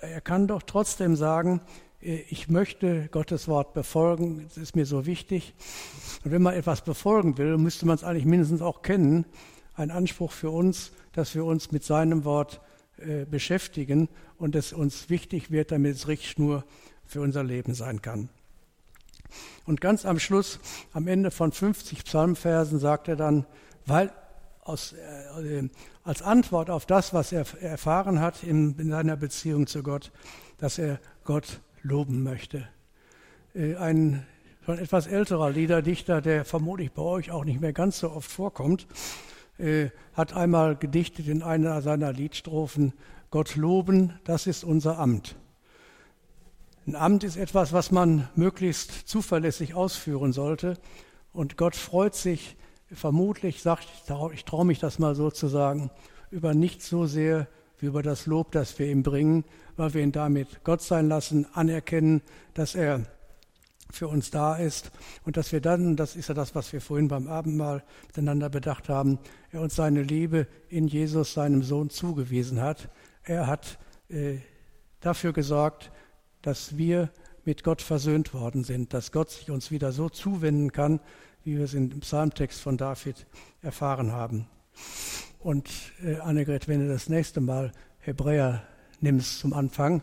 er 0.00 0.20
kann 0.20 0.46
doch 0.46 0.62
trotzdem 0.62 1.16
sagen, 1.16 1.62
äh, 2.00 2.20
ich 2.28 2.48
möchte 2.48 3.08
Gottes 3.10 3.48
Wort 3.48 3.72
befolgen, 3.74 4.44
das 4.44 4.58
ist 4.58 4.76
mir 4.76 4.86
so 4.86 5.06
wichtig. 5.06 5.54
Und 6.24 6.32
wenn 6.32 6.42
man 6.42 6.54
etwas 6.54 6.82
befolgen 6.82 7.38
will, 7.38 7.56
müsste 7.56 7.86
man 7.86 7.96
es 7.96 8.04
eigentlich 8.04 8.26
mindestens 8.26 8.62
auch 8.62 8.82
kennen. 8.82 9.24
Ein 9.74 9.90
Anspruch 9.90 10.32
für 10.32 10.50
uns, 10.50 10.92
dass 11.12 11.34
wir 11.34 11.44
uns 11.44 11.72
mit 11.72 11.82
seinem 11.82 12.24
Wort 12.24 12.60
äh, 12.98 13.24
beschäftigen 13.24 14.08
und 14.36 14.54
es 14.54 14.72
uns 14.72 15.08
wichtig 15.08 15.50
wird, 15.50 15.72
damit 15.72 15.96
es 15.96 16.08
Richtschnur 16.08 16.64
für 17.06 17.22
unser 17.22 17.42
Leben 17.42 17.72
sein 17.72 18.02
kann. 18.02 18.28
Und 19.66 19.80
ganz 19.80 20.04
am 20.04 20.18
Schluss, 20.18 20.60
am 20.92 21.06
Ende 21.06 21.30
von 21.30 21.52
50 21.52 22.04
Psalmversen, 22.04 22.78
sagt 22.78 23.08
er 23.08 23.16
dann, 23.16 23.46
weil 23.86 24.12
aus, 24.62 24.92
äh, 24.92 25.68
als 26.04 26.22
Antwort 26.22 26.70
auf 26.70 26.86
das, 26.86 27.14
was 27.14 27.32
er 27.32 27.46
erfahren 27.60 28.20
hat 28.20 28.42
in, 28.42 28.78
in 28.78 28.90
seiner 28.90 29.16
Beziehung 29.16 29.66
zu 29.66 29.82
Gott, 29.82 30.12
dass 30.58 30.78
er 30.78 31.00
Gott 31.24 31.60
loben 31.82 32.22
möchte. 32.22 32.68
Äh, 33.54 33.76
ein 33.76 34.26
schon 34.64 34.78
etwas 34.78 35.06
älterer 35.06 35.50
Liederdichter, 35.50 36.20
der 36.20 36.44
vermutlich 36.44 36.92
bei 36.92 37.00
euch 37.00 37.30
auch 37.30 37.46
nicht 37.46 37.58
mehr 37.58 37.72
ganz 37.72 38.00
so 38.00 38.10
oft 38.10 38.30
vorkommt, 38.30 38.86
äh, 39.56 39.88
hat 40.12 40.34
einmal 40.34 40.76
gedichtet 40.76 41.26
in 41.26 41.42
einer 41.42 41.80
seiner 41.80 42.12
Liedstrophen, 42.12 42.92
Gott 43.30 43.56
loben, 43.56 44.18
das 44.24 44.46
ist 44.46 44.64
unser 44.64 44.98
Amt. 44.98 45.36
Ein 46.88 46.96
Amt 46.96 47.22
ist 47.22 47.36
etwas, 47.36 47.74
was 47.74 47.90
man 47.90 48.30
möglichst 48.34 49.06
zuverlässig 49.06 49.74
ausführen 49.74 50.32
sollte. 50.32 50.78
Und 51.34 51.58
Gott 51.58 51.76
freut 51.76 52.14
sich 52.14 52.56
vermutlich, 52.90 53.60
sagt, 53.60 53.86
ich 54.32 54.46
traue 54.46 54.64
mich 54.64 54.78
das 54.78 54.98
mal 54.98 55.14
so 55.14 55.30
zu 55.30 55.48
sagen, 55.48 55.90
über 56.30 56.54
nichts 56.54 56.88
so 56.88 57.04
sehr 57.04 57.46
wie 57.78 57.86
über 57.86 58.02
das 58.02 58.24
Lob, 58.24 58.52
das 58.52 58.78
wir 58.78 58.86
ihm 58.86 59.02
bringen, 59.02 59.44
weil 59.76 59.92
wir 59.92 60.02
ihn 60.02 60.12
damit 60.12 60.64
Gott 60.64 60.80
sein 60.80 61.10
lassen, 61.10 61.46
anerkennen, 61.52 62.22
dass 62.54 62.74
er 62.74 63.04
für 63.90 64.08
uns 64.08 64.30
da 64.30 64.56
ist 64.56 64.90
und 65.26 65.36
dass 65.36 65.52
wir 65.52 65.60
dann, 65.60 65.94
das 65.94 66.16
ist 66.16 66.30
ja 66.30 66.34
das, 66.34 66.54
was 66.54 66.72
wir 66.72 66.80
vorhin 66.80 67.08
beim 67.08 67.28
Abendmahl 67.28 67.84
miteinander 68.06 68.48
bedacht 68.48 68.88
haben, 68.88 69.18
er 69.52 69.60
uns 69.60 69.76
seine 69.76 70.02
Liebe 70.02 70.46
in 70.70 70.88
Jesus, 70.88 71.34
seinem 71.34 71.62
Sohn, 71.62 71.90
zugewiesen 71.90 72.62
hat. 72.62 72.88
Er 73.24 73.46
hat 73.46 73.78
äh, 74.08 74.38
dafür 75.00 75.34
gesorgt, 75.34 75.90
dass 76.42 76.76
wir 76.76 77.10
mit 77.44 77.64
Gott 77.64 77.82
versöhnt 77.82 78.34
worden 78.34 78.64
sind, 78.64 78.92
dass 78.92 79.12
Gott 79.12 79.30
sich 79.30 79.50
uns 79.50 79.70
wieder 79.70 79.92
so 79.92 80.08
zuwenden 80.08 80.72
kann, 80.72 81.00
wie 81.44 81.56
wir 81.56 81.64
es 81.64 81.74
im 81.74 82.00
Psalmtext 82.00 82.60
von 82.60 82.76
David 82.76 83.26
erfahren 83.62 84.12
haben. 84.12 84.46
Und 85.38 85.70
äh, 86.04 86.16
Annegret, 86.16 86.68
wenn 86.68 86.80
du 86.80 86.88
das 86.88 87.08
nächste 87.08 87.40
Mal 87.40 87.72
Hebräer 88.00 88.62
nimmst 89.00 89.40
zum 89.40 89.52
Anfang, 89.52 90.02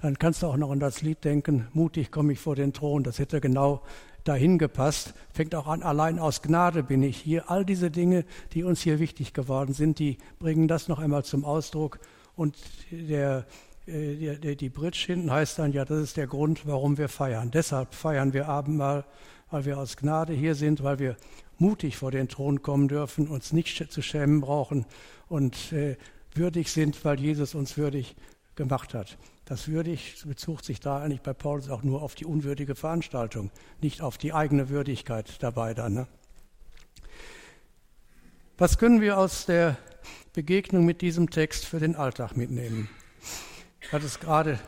dann 0.00 0.18
kannst 0.18 0.42
du 0.42 0.46
auch 0.46 0.56
noch 0.56 0.70
an 0.70 0.80
das 0.80 1.02
Lied 1.02 1.24
denken, 1.24 1.66
mutig 1.72 2.10
komme 2.10 2.32
ich 2.34 2.38
vor 2.38 2.56
den 2.56 2.72
Thron, 2.72 3.02
das 3.02 3.18
hätte 3.18 3.40
genau 3.40 3.82
dahin 4.24 4.58
gepasst. 4.58 5.14
Fängt 5.32 5.54
auch 5.54 5.66
an, 5.66 5.82
allein 5.82 6.18
aus 6.18 6.42
Gnade 6.42 6.82
bin 6.82 7.02
ich 7.02 7.18
hier. 7.18 7.50
All 7.50 7.64
diese 7.64 7.90
Dinge, 7.90 8.24
die 8.52 8.64
uns 8.64 8.80
hier 8.80 8.98
wichtig 8.98 9.34
geworden 9.34 9.74
sind, 9.74 9.98
die 9.98 10.18
bringen 10.38 10.66
das 10.66 10.88
noch 10.88 10.98
einmal 10.98 11.24
zum 11.24 11.44
Ausdruck. 11.44 12.00
Und 12.34 12.56
der, 12.90 13.46
äh, 13.86 14.16
der, 14.16 14.36
der, 14.36 14.54
die 14.56 14.68
Bridge 14.68 15.04
hinten 15.06 15.30
heißt 15.30 15.58
dann, 15.58 15.72
ja, 15.72 15.84
das 15.84 16.00
ist 16.00 16.16
der 16.16 16.26
Grund, 16.26 16.66
warum 16.66 16.98
wir 16.98 17.08
feiern. 17.08 17.50
Deshalb 17.50 17.94
feiern 17.94 18.32
wir 18.32 18.48
Abendmahl, 18.48 19.04
weil 19.50 19.64
wir 19.64 19.78
aus 19.78 19.96
Gnade 19.96 20.32
hier 20.32 20.54
sind, 20.54 20.82
weil 20.82 20.98
wir 20.98 21.16
mutig 21.58 21.96
vor 21.96 22.10
den 22.10 22.28
Thron 22.28 22.62
kommen 22.62 22.88
dürfen, 22.88 23.28
uns 23.28 23.52
nicht 23.52 23.92
zu 23.92 24.02
schämen 24.02 24.40
brauchen 24.40 24.86
und 25.28 25.72
äh, 25.72 25.96
würdig 26.34 26.70
sind, 26.70 27.04
weil 27.04 27.20
Jesus 27.20 27.54
uns 27.54 27.76
würdig 27.76 28.16
gemacht 28.56 28.94
hat. 28.94 29.18
Das 29.44 29.68
würdig 29.68 30.22
bezog 30.24 30.64
sich 30.64 30.80
da 30.80 31.02
eigentlich 31.02 31.20
bei 31.20 31.34
Paulus 31.34 31.68
auch 31.68 31.82
nur 31.82 32.02
auf 32.02 32.14
die 32.14 32.24
unwürdige 32.24 32.74
Veranstaltung, 32.74 33.50
nicht 33.82 34.00
auf 34.00 34.16
die 34.16 34.32
eigene 34.32 34.70
Würdigkeit 34.70 35.42
dabei 35.42 35.74
dann. 35.74 35.94
Ne? 35.94 36.06
Was 38.56 38.78
können 38.78 39.00
wir 39.00 39.18
aus 39.18 39.46
der 39.46 39.76
Begegnung 40.32 40.84
mit 40.84 41.02
diesem 41.02 41.28
Text 41.28 41.66
für 41.66 41.78
den 41.78 41.94
Alltag 41.94 42.36
mitnehmen? 42.36 42.88
Hatte 43.92 44.06
es 44.06 44.18
gerade 44.18 44.58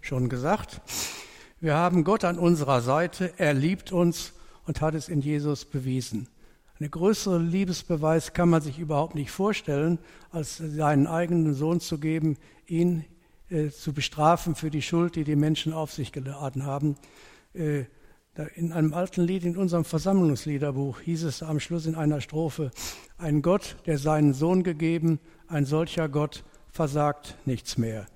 schon 0.00 0.28
gesagt. 0.28 0.80
Wir 1.60 1.74
haben 1.74 2.04
Gott 2.04 2.24
an 2.24 2.38
unserer 2.38 2.80
Seite, 2.80 3.32
er 3.38 3.54
liebt 3.54 3.90
uns 3.90 4.34
und 4.66 4.80
hat 4.80 4.94
es 4.94 5.08
in 5.08 5.20
Jesus 5.20 5.64
bewiesen. 5.64 6.28
Eine 6.78 6.90
größere 6.90 7.38
Liebesbeweis 7.38 8.32
kann 8.32 8.50
man 8.50 8.60
sich 8.60 8.78
überhaupt 8.78 9.14
nicht 9.14 9.30
vorstellen, 9.30 9.98
als 10.30 10.58
seinen 10.58 11.06
eigenen 11.06 11.54
Sohn 11.54 11.80
zu 11.80 11.98
geben, 11.98 12.36
ihn 12.66 13.04
äh, 13.48 13.70
zu 13.70 13.92
bestrafen 13.92 14.54
für 14.56 14.70
die 14.70 14.82
Schuld, 14.82 15.16
die 15.16 15.24
die 15.24 15.36
Menschen 15.36 15.72
auf 15.72 15.92
sich 15.92 16.12
geladen 16.12 16.66
haben. 16.66 16.96
Äh, 17.54 17.84
in 18.54 18.72
einem 18.72 18.94
alten 18.94 19.22
Lied 19.22 19.44
in 19.44 19.56
unserem 19.56 19.84
Versammlungsliederbuch 19.84 21.00
hieß 21.00 21.24
es 21.24 21.42
am 21.42 21.60
Schluss 21.60 21.86
in 21.86 21.94
einer 21.94 22.20
Strophe, 22.20 22.70
ein 23.18 23.42
Gott, 23.42 23.76
der 23.86 23.98
seinen 23.98 24.32
Sohn 24.32 24.62
gegeben, 24.62 25.18
ein 25.48 25.66
solcher 25.66 26.08
Gott 26.08 26.44
versagt 26.72 27.36
nichts 27.44 27.76
mehr. 27.76 28.06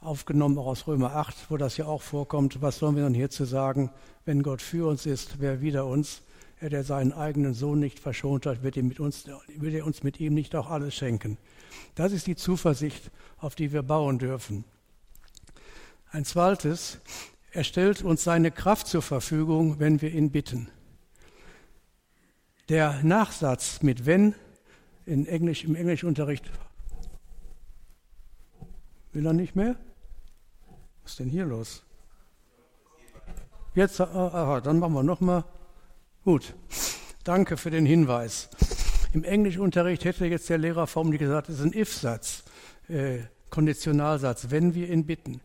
Aufgenommen 0.00 0.58
auch 0.58 0.66
aus 0.66 0.86
Römer 0.86 1.16
8, 1.16 1.50
wo 1.50 1.56
das 1.56 1.78
ja 1.78 1.86
auch 1.86 2.02
vorkommt. 2.02 2.62
Was 2.62 2.78
sollen 2.78 2.94
wir 2.94 3.02
dann 3.02 3.14
hierzu 3.14 3.44
sagen? 3.44 3.90
Wenn 4.24 4.42
Gott 4.42 4.62
für 4.62 4.88
uns 4.88 5.06
ist, 5.06 5.40
wer 5.40 5.60
wider 5.62 5.86
uns? 5.86 6.22
Er, 6.58 6.70
der 6.70 6.84
seinen 6.84 7.12
eigenen 7.12 7.52
Sohn 7.52 7.80
nicht 7.80 7.98
verschont 7.98 8.46
hat, 8.46 8.62
wird, 8.62 8.76
mit 8.76 9.00
uns, 9.00 9.26
wird 9.56 9.74
er 9.74 9.84
uns 9.84 10.02
mit 10.02 10.20
ihm 10.20 10.32
nicht 10.32 10.54
auch 10.54 10.70
alles 10.70 10.94
schenken. 10.94 11.38
Das 11.94 12.12
ist 12.12 12.26
die 12.26 12.36
Zuversicht, 12.36 13.10
auf 13.38 13.54
die 13.54 13.72
wir 13.72 13.82
bauen 13.82 14.18
dürfen. 14.18 14.64
Ein 16.10 16.24
zweites, 16.24 16.98
er 17.50 17.64
stellt 17.64 18.02
uns 18.02 18.24
seine 18.24 18.50
Kraft 18.50 18.86
zur 18.86 19.02
Verfügung, 19.02 19.78
wenn 19.80 20.00
wir 20.00 20.12
ihn 20.12 20.30
bitten. 20.30 20.68
Der 22.68 23.02
Nachsatz 23.02 23.82
mit 23.82 24.06
wenn 24.06 24.34
in 25.04 25.26
Englisch, 25.26 25.64
im 25.64 25.74
Englischunterricht 25.74 26.50
will 29.16 29.26
er 29.26 29.32
nicht 29.32 29.56
mehr? 29.56 29.76
Was 31.02 31.12
ist 31.12 31.20
denn 31.20 31.30
hier 31.30 31.46
los? 31.46 31.82
Jetzt, 33.74 33.98
aha, 33.98 34.60
dann 34.60 34.78
machen 34.78 34.92
wir 34.92 35.02
nochmal. 35.02 35.44
Gut, 36.22 36.54
danke 37.24 37.56
für 37.56 37.70
den 37.70 37.86
Hinweis. 37.86 38.50
Im 39.14 39.24
Englischunterricht 39.24 40.04
hätte 40.04 40.26
jetzt 40.26 40.50
der 40.50 40.58
Lehrer 40.58 40.86
formlich 40.86 41.18
gesagt, 41.18 41.48
es 41.48 41.60
ist 41.60 41.64
ein 41.64 41.72
If-Satz, 41.72 42.44
äh, 42.88 43.20
Konditionalsatz, 43.48 44.50
wenn 44.50 44.74
wir 44.74 44.90
ihn 44.90 45.06
bitten. 45.06 45.40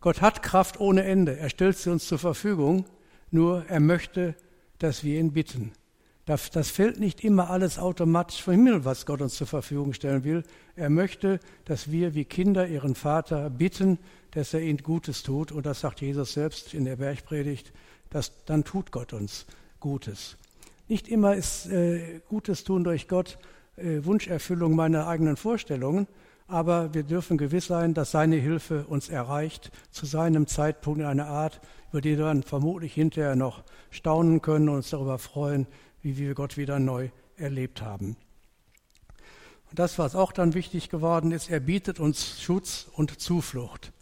Gott 0.00 0.20
hat 0.20 0.42
Kraft 0.42 0.80
ohne 0.80 1.04
Ende, 1.04 1.36
er 1.36 1.48
stellt 1.48 1.78
sie 1.78 1.90
uns 1.90 2.08
zur 2.08 2.18
Verfügung, 2.18 2.86
nur 3.30 3.64
er 3.68 3.78
möchte, 3.78 4.34
dass 4.78 5.04
wir 5.04 5.20
ihn 5.20 5.32
bitten. 5.32 5.70
Das, 6.24 6.50
das 6.50 6.70
fällt 6.70 7.00
nicht 7.00 7.24
immer 7.24 7.50
alles 7.50 7.78
automatisch 7.78 8.42
vom 8.42 8.54
Himmel, 8.54 8.84
was 8.84 9.06
Gott 9.06 9.20
uns 9.20 9.34
zur 9.34 9.48
Verfügung 9.48 9.92
stellen 9.92 10.22
will. 10.22 10.44
Er 10.76 10.88
möchte, 10.88 11.40
dass 11.64 11.90
wir 11.90 12.14
wie 12.14 12.24
Kinder 12.24 12.68
ihren 12.68 12.94
Vater 12.94 13.50
bitten, 13.50 13.98
dass 14.30 14.54
er 14.54 14.60
ihnen 14.60 14.78
Gutes 14.78 15.24
tut. 15.24 15.50
Und 15.50 15.66
das 15.66 15.80
sagt 15.80 16.00
Jesus 16.00 16.34
selbst 16.34 16.74
in 16.74 16.84
der 16.84 16.96
Bergpredigt, 16.96 17.72
dass, 18.10 18.44
dann 18.44 18.62
tut 18.62 18.92
Gott 18.92 19.12
uns 19.12 19.46
Gutes. 19.80 20.36
Nicht 20.88 21.08
immer 21.08 21.34
ist 21.34 21.66
äh, 21.66 22.20
Gutes 22.28 22.64
tun 22.64 22.84
durch 22.84 23.08
Gott 23.08 23.38
äh, 23.76 24.04
Wunscherfüllung 24.04 24.76
meiner 24.76 25.08
eigenen 25.08 25.36
Vorstellungen, 25.36 26.06
aber 26.46 26.92
wir 26.92 27.02
dürfen 27.02 27.38
gewiss 27.38 27.66
sein, 27.66 27.94
dass 27.94 28.10
seine 28.10 28.36
Hilfe 28.36 28.84
uns 28.86 29.08
erreicht, 29.08 29.70
zu 29.90 30.06
seinem 30.06 30.46
Zeitpunkt 30.46 31.00
in 31.00 31.06
einer 31.06 31.26
Art, 31.26 31.60
über 31.90 32.00
die 32.00 32.18
wir 32.18 32.26
dann 32.26 32.42
vermutlich 32.42 32.92
hinterher 32.92 33.36
noch 33.36 33.64
staunen 33.90 34.42
können 34.42 34.68
und 34.68 34.76
uns 34.76 34.90
darüber 34.90 35.18
freuen, 35.18 35.66
wie 36.02 36.18
wir 36.18 36.34
Gott 36.34 36.56
wieder 36.56 36.78
neu 36.78 37.10
erlebt 37.36 37.82
haben. 37.82 38.16
Und 39.70 39.78
das, 39.78 39.98
was 39.98 40.14
auch 40.14 40.32
dann 40.32 40.54
wichtig 40.54 40.90
geworden 40.90 41.32
ist, 41.32 41.50
er 41.50 41.60
bietet 41.60 41.98
uns 41.98 42.42
Schutz 42.42 42.88
und 42.92 43.20
Zuflucht. 43.20 43.92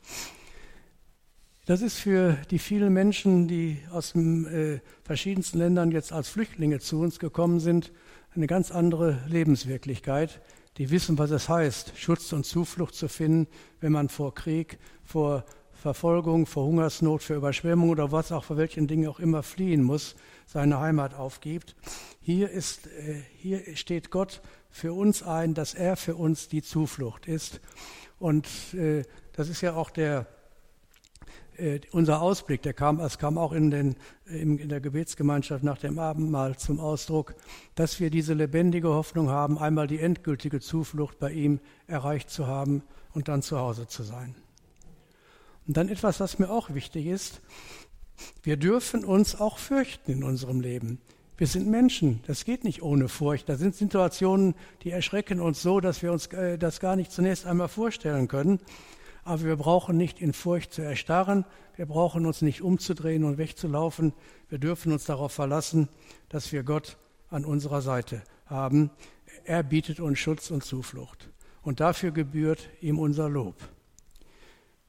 Das 1.66 1.82
ist 1.82 1.98
für 1.98 2.36
die 2.50 2.58
vielen 2.58 2.92
Menschen, 2.92 3.46
die 3.46 3.78
aus 3.92 4.12
den 4.12 4.46
äh, 4.46 4.80
verschiedensten 5.04 5.58
Ländern 5.58 5.92
jetzt 5.92 6.12
als 6.12 6.28
Flüchtlinge 6.28 6.80
zu 6.80 6.98
uns 6.98 7.20
gekommen 7.20 7.60
sind, 7.60 7.92
eine 8.34 8.48
ganz 8.48 8.72
andere 8.72 9.22
Lebenswirklichkeit. 9.28 10.40
Die 10.78 10.90
wissen, 10.90 11.18
was 11.18 11.30
es 11.30 11.48
heißt, 11.48 11.92
Schutz 11.96 12.32
und 12.32 12.44
Zuflucht 12.44 12.96
zu 12.96 13.08
finden, 13.08 13.46
wenn 13.80 13.92
man 13.92 14.08
vor 14.08 14.34
Krieg, 14.34 14.78
vor 15.04 15.44
Verfolgung, 15.80 16.46
vor 16.46 16.66
Hungersnot, 16.66 17.22
für 17.22 17.34
Überschwemmung 17.34 17.88
oder 17.90 18.12
was 18.12 18.32
auch, 18.32 18.44
vor 18.44 18.56
welchen 18.56 18.86
Dingen 18.86 19.08
auch 19.08 19.18
immer 19.18 19.42
fliehen 19.42 19.82
muss, 19.82 20.14
seine 20.46 20.78
Heimat 20.78 21.14
aufgibt. 21.14 21.74
Hier, 22.20 22.50
ist, 22.50 22.86
äh, 22.86 23.22
hier 23.38 23.76
steht 23.76 24.10
Gott 24.10 24.42
für 24.68 24.92
uns 24.92 25.22
ein, 25.22 25.54
dass 25.54 25.74
er 25.74 25.96
für 25.96 26.16
uns 26.16 26.48
die 26.48 26.62
Zuflucht 26.62 27.26
ist. 27.26 27.60
Und 28.18 28.46
äh, 28.74 29.02
das 29.32 29.48
ist 29.48 29.62
ja 29.62 29.74
auch 29.74 29.90
der 29.90 30.26
äh, 31.56 31.80
unser 31.92 32.20
Ausblick, 32.22 32.62
der 32.62 32.74
kam, 32.74 33.00
es 33.00 33.18
kam 33.18 33.38
auch 33.38 33.52
in, 33.52 33.70
den, 33.70 33.96
in, 34.26 34.58
in 34.58 34.68
der 34.68 34.80
Gebetsgemeinschaft 34.80 35.62
nach 35.64 35.78
dem 35.78 35.98
Abendmahl 35.98 36.56
zum 36.56 36.80
Ausdruck, 36.80 37.34
dass 37.74 38.00
wir 38.00 38.10
diese 38.10 38.34
lebendige 38.34 38.88
Hoffnung 38.88 39.30
haben, 39.30 39.58
einmal 39.58 39.86
die 39.86 40.00
endgültige 40.00 40.60
Zuflucht 40.60 41.18
bei 41.18 41.32
ihm 41.32 41.60
erreicht 41.86 42.30
zu 42.30 42.46
haben 42.46 42.82
und 43.12 43.28
dann 43.28 43.42
zu 43.42 43.58
Hause 43.58 43.86
zu 43.86 44.02
sein. 44.02 44.34
Und 45.70 45.76
dann 45.76 45.88
etwas, 45.88 46.18
was 46.18 46.40
mir 46.40 46.50
auch 46.50 46.74
wichtig 46.74 47.06
ist. 47.06 47.40
Wir 48.42 48.56
dürfen 48.56 49.04
uns 49.04 49.40
auch 49.40 49.56
fürchten 49.56 50.10
in 50.10 50.24
unserem 50.24 50.60
Leben. 50.60 50.98
Wir 51.36 51.46
sind 51.46 51.68
Menschen, 51.68 52.24
das 52.26 52.44
geht 52.44 52.64
nicht 52.64 52.82
ohne 52.82 53.06
Furcht. 53.08 53.48
Da 53.48 53.54
sind 53.54 53.76
Situationen, 53.76 54.56
die 54.82 54.90
erschrecken 54.90 55.38
uns 55.38 55.62
so, 55.62 55.78
dass 55.78 56.02
wir 56.02 56.10
uns 56.10 56.26
äh, 56.32 56.58
das 56.58 56.80
gar 56.80 56.96
nicht 56.96 57.12
zunächst 57.12 57.46
einmal 57.46 57.68
vorstellen 57.68 58.26
können. 58.26 58.58
Aber 59.22 59.44
wir 59.44 59.54
brauchen 59.54 59.96
nicht 59.96 60.20
in 60.20 60.32
Furcht 60.32 60.74
zu 60.74 60.82
erstarren, 60.82 61.44
wir 61.76 61.86
brauchen 61.86 62.26
uns 62.26 62.42
nicht 62.42 62.62
umzudrehen 62.62 63.22
und 63.22 63.38
wegzulaufen. 63.38 64.12
Wir 64.48 64.58
dürfen 64.58 64.90
uns 64.90 65.04
darauf 65.04 65.30
verlassen, 65.30 65.88
dass 66.30 66.50
wir 66.50 66.64
Gott 66.64 66.96
an 67.28 67.44
unserer 67.44 67.80
Seite 67.80 68.22
haben. 68.46 68.90
Er 69.44 69.62
bietet 69.62 70.00
uns 70.00 70.18
Schutz 70.18 70.50
und 70.50 70.64
Zuflucht. 70.64 71.28
Und 71.62 71.78
dafür 71.78 72.10
gebührt 72.10 72.70
ihm 72.80 72.98
unser 72.98 73.28
Lob. 73.28 73.54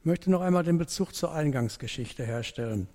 Ich 0.01 0.05
möchte 0.05 0.31
noch 0.31 0.41
einmal 0.41 0.63
den 0.63 0.79
Bezug 0.79 1.13
zur 1.13 1.31
Eingangsgeschichte 1.31 2.25
herstellen. 2.25 2.87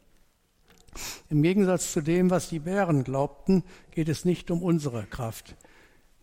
Im 1.31 1.41
Gegensatz 1.41 1.93
zu 1.93 2.01
dem, 2.01 2.31
was 2.31 2.49
die 2.49 2.59
Bären 2.59 3.05
glaubten, 3.05 3.63
geht 3.93 4.09
es 4.09 4.25
nicht 4.25 4.51
um 4.51 4.61
unsere 4.61 5.05
Kraft. 5.05 5.55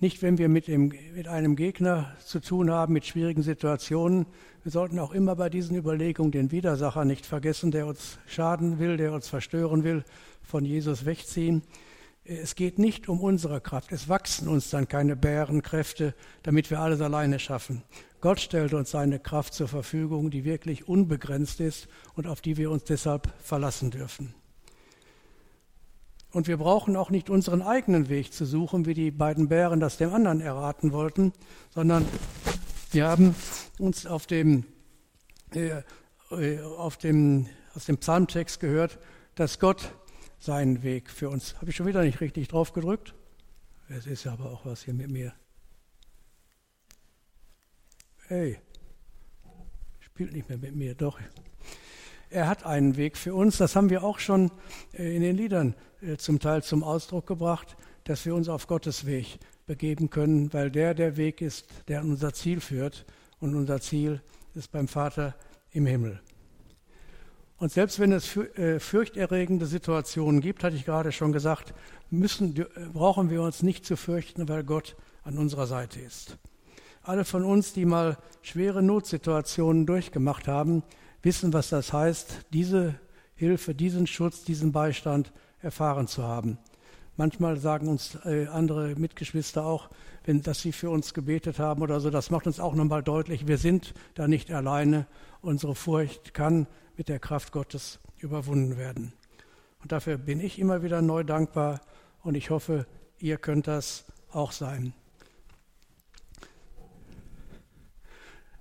Nicht, 0.02 0.22
wenn 0.22 0.38
wir 0.38 0.50
mit, 0.50 0.68
dem, 0.68 0.92
mit 1.16 1.30
einem 1.30 1.56
Gegner 1.56 2.14
zu 2.26 2.42
tun 2.42 2.70
haben, 2.70 2.92
mit 2.92 3.06
schwierigen 3.06 3.44
Situationen. 3.44 4.26
Wir 4.64 4.74
sollten 4.74 5.00
auch 5.00 5.14
immer 5.14 5.38
bei 5.38 5.50
diesen 5.50 5.78
Überlegungen 5.78 6.34
den 6.34 6.52
Widersacher 6.52 7.06
nicht 7.06 7.26
vergessen, 7.26 7.72
der 7.72 7.88
uns 7.88 8.18
schaden 8.28 8.78
will, 8.78 8.98
der 8.98 9.14
uns 9.14 9.30
verstören 9.30 9.86
will, 9.86 10.04
von 10.42 10.66
Jesus 10.66 11.06
wegziehen. 11.06 11.62
Es 12.26 12.56
geht 12.56 12.78
nicht 12.78 13.08
um 13.08 13.22
unsere 13.22 13.62
Kraft. 13.62 13.94
Es 13.94 14.10
wachsen 14.10 14.50
uns 14.50 14.70
dann 14.70 14.90
keine 14.90 15.16
Bärenkräfte, 15.16 16.14
damit 16.42 16.70
wir 16.72 16.82
alles 16.82 17.00
alleine 17.00 17.40
schaffen. 17.40 17.84
Gott 18.24 18.40
stellt 18.40 18.74
uns 18.74 18.92
seine 18.92 19.20
Kraft 19.20 19.54
zur 19.54 19.68
Verfügung, 19.68 20.32
die 20.32 20.46
wirklich 20.46 20.88
unbegrenzt 20.88 21.60
ist 21.60 21.90
und 22.16 22.26
auf 22.26 22.40
die 22.40 22.56
wir 22.56 22.72
uns 22.72 22.86
deshalb 22.86 23.28
verlassen 23.44 23.92
dürfen. 23.92 24.34
Und 26.32 26.48
wir 26.48 26.56
brauchen 26.56 26.96
auch 26.96 27.10
nicht 27.10 27.30
unseren 27.30 27.62
eigenen 27.62 28.08
Weg 28.08 28.32
zu 28.32 28.46
suchen, 28.46 28.86
wie 28.86 28.94
die 28.94 29.12
beiden 29.12 29.50
Bären 29.50 29.82
das 29.82 29.98
dem 29.98 30.14
anderen 30.14 30.40
erraten 30.40 30.94
wollten, 30.94 31.34
sondern 31.72 32.06
wir 32.94 33.10
haben 33.10 33.36
uns 33.78 34.06
auf 34.06 34.26
dem, 34.26 34.64
äh, 35.54 35.82
äh, 36.32 36.62
auf 36.62 36.96
dem, 36.96 37.48
aus 37.76 37.88
dem 37.88 37.98
Psalmtext 37.98 38.62
gehört, 38.62 39.00
dass 39.36 39.60
Gott 39.60 39.92
seinen 40.40 40.82
Weg 40.82 41.10
für 41.10 41.30
uns. 41.30 41.56
Habe 41.58 41.72
ich 41.72 41.76
schon 41.76 41.88
wieder 41.88 42.04
nicht 42.04 42.22
richtig 42.22 42.48
drauf 42.48 42.72
gedrückt? 42.72 43.16
Es 43.90 44.08
ist 44.08 44.26
aber 44.28 44.46
auch 44.46 44.66
was 44.66 44.84
hier 44.84 44.94
mit 44.94 45.12
mir. 45.12 45.34
Hey, 48.36 48.58
spielt 50.00 50.34
nicht 50.34 50.50
mehr 50.50 50.58
mit 50.58 50.76
mir, 50.76 50.96
doch. 50.96 51.20
Er 52.32 52.48
hat 52.48 52.66
einen 52.66 52.98
Weg 52.98 53.16
für 53.16 53.36
uns, 53.36 53.58
das 53.58 53.76
haben 53.76 53.92
wir 53.92 54.04
auch 54.04 54.18
schon 54.18 54.50
äh, 54.94 55.16
in 55.16 55.22
den 55.22 55.38
Liedern 55.38 55.76
äh, 56.02 56.18
zum 56.18 56.40
Teil 56.40 56.64
zum 56.64 56.84
Ausdruck 56.84 57.28
gebracht, 57.28 57.78
dass 58.06 58.26
wir 58.26 58.34
uns 58.34 58.50
auf 58.50 58.66
Gottes 58.66 59.06
Weg 59.06 59.38
begeben 59.68 60.10
können, 60.10 60.52
weil 60.52 60.72
der 60.72 60.96
der 60.96 61.16
Weg 61.16 61.42
ist, 61.42 61.68
der 61.88 62.00
an 62.00 62.10
unser 62.10 62.34
Ziel 62.34 62.60
führt. 62.60 63.06
Und 63.40 63.54
unser 63.54 63.80
Ziel 63.80 64.20
ist 64.56 64.72
beim 64.72 64.88
Vater 64.88 65.36
im 65.70 65.86
Himmel. 65.86 66.20
Und 67.60 67.72
selbst 67.72 68.00
wenn 68.00 68.14
es 68.14 68.36
äh, 68.36 68.80
fürchterregende 68.80 69.68
Situationen 69.68 70.42
gibt, 70.42 70.64
hatte 70.64 70.76
ich 70.76 70.86
gerade 70.86 71.12
schon 71.12 71.34
gesagt, 71.34 71.76
müssen, 72.10 72.66
brauchen 72.94 73.30
wir 73.30 73.44
uns 73.44 73.62
nicht 73.62 73.86
zu 73.86 73.96
fürchten, 73.96 74.50
weil 74.50 74.64
Gott 74.64 74.96
an 75.22 75.38
unserer 75.38 75.68
Seite 75.68 76.00
ist. 76.00 76.40
Alle 77.06 77.26
von 77.26 77.44
uns, 77.44 77.74
die 77.74 77.86
mal 77.86 78.18
schwere 78.42 78.82
Notsituationen 78.82 79.86
durchgemacht 79.86 80.48
haben, 80.48 80.84
wissen, 81.22 81.52
was 81.52 81.68
das 81.68 81.92
heißt, 81.92 82.46
diese 82.54 82.96
Hilfe, 83.36 83.76
diesen 83.76 84.08
Schutz, 84.08 84.46
diesen 84.46 84.72
Beistand 84.72 85.34
erfahren 85.62 86.08
zu 86.08 86.24
haben. 86.24 86.58
Manchmal 87.18 87.58
sagen 87.58 87.90
uns 87.90 88.18
äh, 88.24 88.48
andere 88.48 88.96
Mitgeschwister 88.96 89.66
auch, 89.66 89.90
wenn, 90.24 90.44
dass 90.44 90.62
sie 90.62 90.72
für 90.72 90.90
uns 90.90 91.14
gebetet 91.14 91.60
haben 91.60 91.82
oder 91.82 92.00
so. 92.00 92.10
Das 92.10 92.30
macht 92.30 92.48
uns 92.48 92.62
auch 92.62 92.74
nochmal 92.74 93.04
deutlich, 93.04 93.48
wir 93.48 93.58
sind 93.58 93.94
da 94.16 94.30
nicht 94.30 94.50
alleine. 94.50 95.06
Unsere 95.42 95.76
Furcht 95.76 96.34
kann 96.34 96.68
mit 96.96 97.10
der 97.10 97.20
Kraft 97.20 97.52
Gottes 97.52 98.00
überwunden 98.18 98.78
werden. 98.78 99.12
Und 99.82 99.92
dafür 99.92 100.18
bin 100.18 100.40
ich 100.40 100.58
immer 100.58 100.84
wieder 100.84 101.02
neu 101.02 101.26
dankbar 101.26 101.82
und 102.22 102.36
ich 102.36 102.50
hoffe, 102.50 102.88
ihr 103.20 103.36
könnt 103.36 103.68
das 103.68 104.06
auch 104.32 104.54
sein. 104.54 104.94